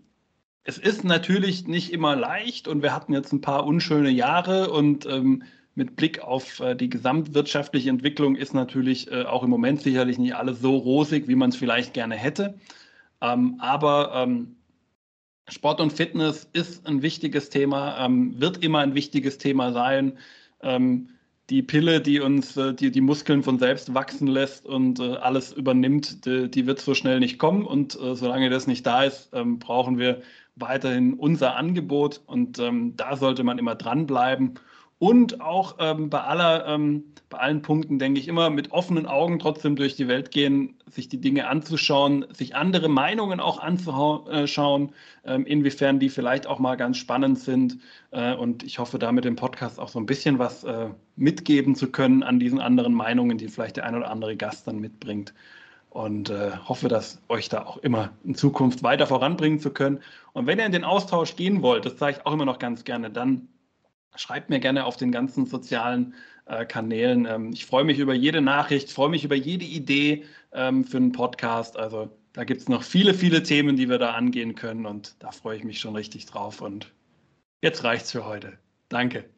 [0.63, 5.05] es ist natürlich nicht immer leicht und wir hatten jetzt ein paar unschöne Jahre und
[5.05, 5.43] ähm,
[5.75, 10.35] mit Blick auf äh, die gesamtwirtschaftliche Entwicklung ist natürlich äh, auch im Moment sicherlich nicht
[10.35, 12.55] alles so rosig, wie man es vielleicht gerne hätte.
[13.21, 14.55] Ähm, aber ähm,
[15.47, 20.17] Sport und Fitness ist ein wichtiges Thema, ähm, wird immer ein wichtiges Thema sein.
[20.61, 21.09] Ähm,
[21.49, 25.53] die Pille, die uns äh, die, die Muskeln von selbst wachsen lässt und äh, alles
[25.53, 27.65] übernimmt, die, die, wird so schnell nicht kommen.
[27.65, 30.21] Und äh, solange das nicht da ist, ähm, brauchen wir
[30.55, 32.21] weiterhin unser Angebot.
[32.25, 34.55] Und ähm, da sollte man immer dranbleiben.
[34.97, 39.39] Und auch ähm, bei, aller, ähm, bei allen Punkten, denke ich, immer mit offenen Augen
[39.39, 44.93] trotzdem durch die Welt gehen, sich die Dinge anzuschauen, sich andere Meinungen auch anzuschauen,
[45.25, 47.77] ähm, inwiefern die vielleicht auch mal ganz spannend sind.
[48.11, 50.87] Äh, und ich hoffe, da mit dem Podcast auch so ein bisschen was äh,
[51.17, 54.79] mitgeben zu können an diesen anderen Meinungen, die vielleicht der ein oder andere Gast dann
[54.79, 55.33] mitbringt.
[55.89, 59.99] Und äh, hoffe, dass euch da auch immer in Zukunft weiter voranbringen zu können.
[60.33, 62.83] Und wenn ihr in den Austausch gehen wollt, das sage ich auch immer noch ganz
[62.83, 63.47] gerne, dann
[64.17, 66.13] Schreibt mir gerne auf den ganzen sozialen
[66.45, 67.25] äh, Kanälen.
[67.25, 71.11] Ähm, ich freue mich über jede Nachricht, freue mich über jede Idee ähm, für einen
[71.11, 71.77] Podcast.
[71.77, 75.31] Also da gibt es noch viele, viele Themen, die wir da angehen können und da
[75.31, 76.61] freue ich mich schon richtig drauf.
[76.61, 76.93] Und
[77.61, 78.57] jetzt reicht's für heute.
[78.89, 79.34] Danke.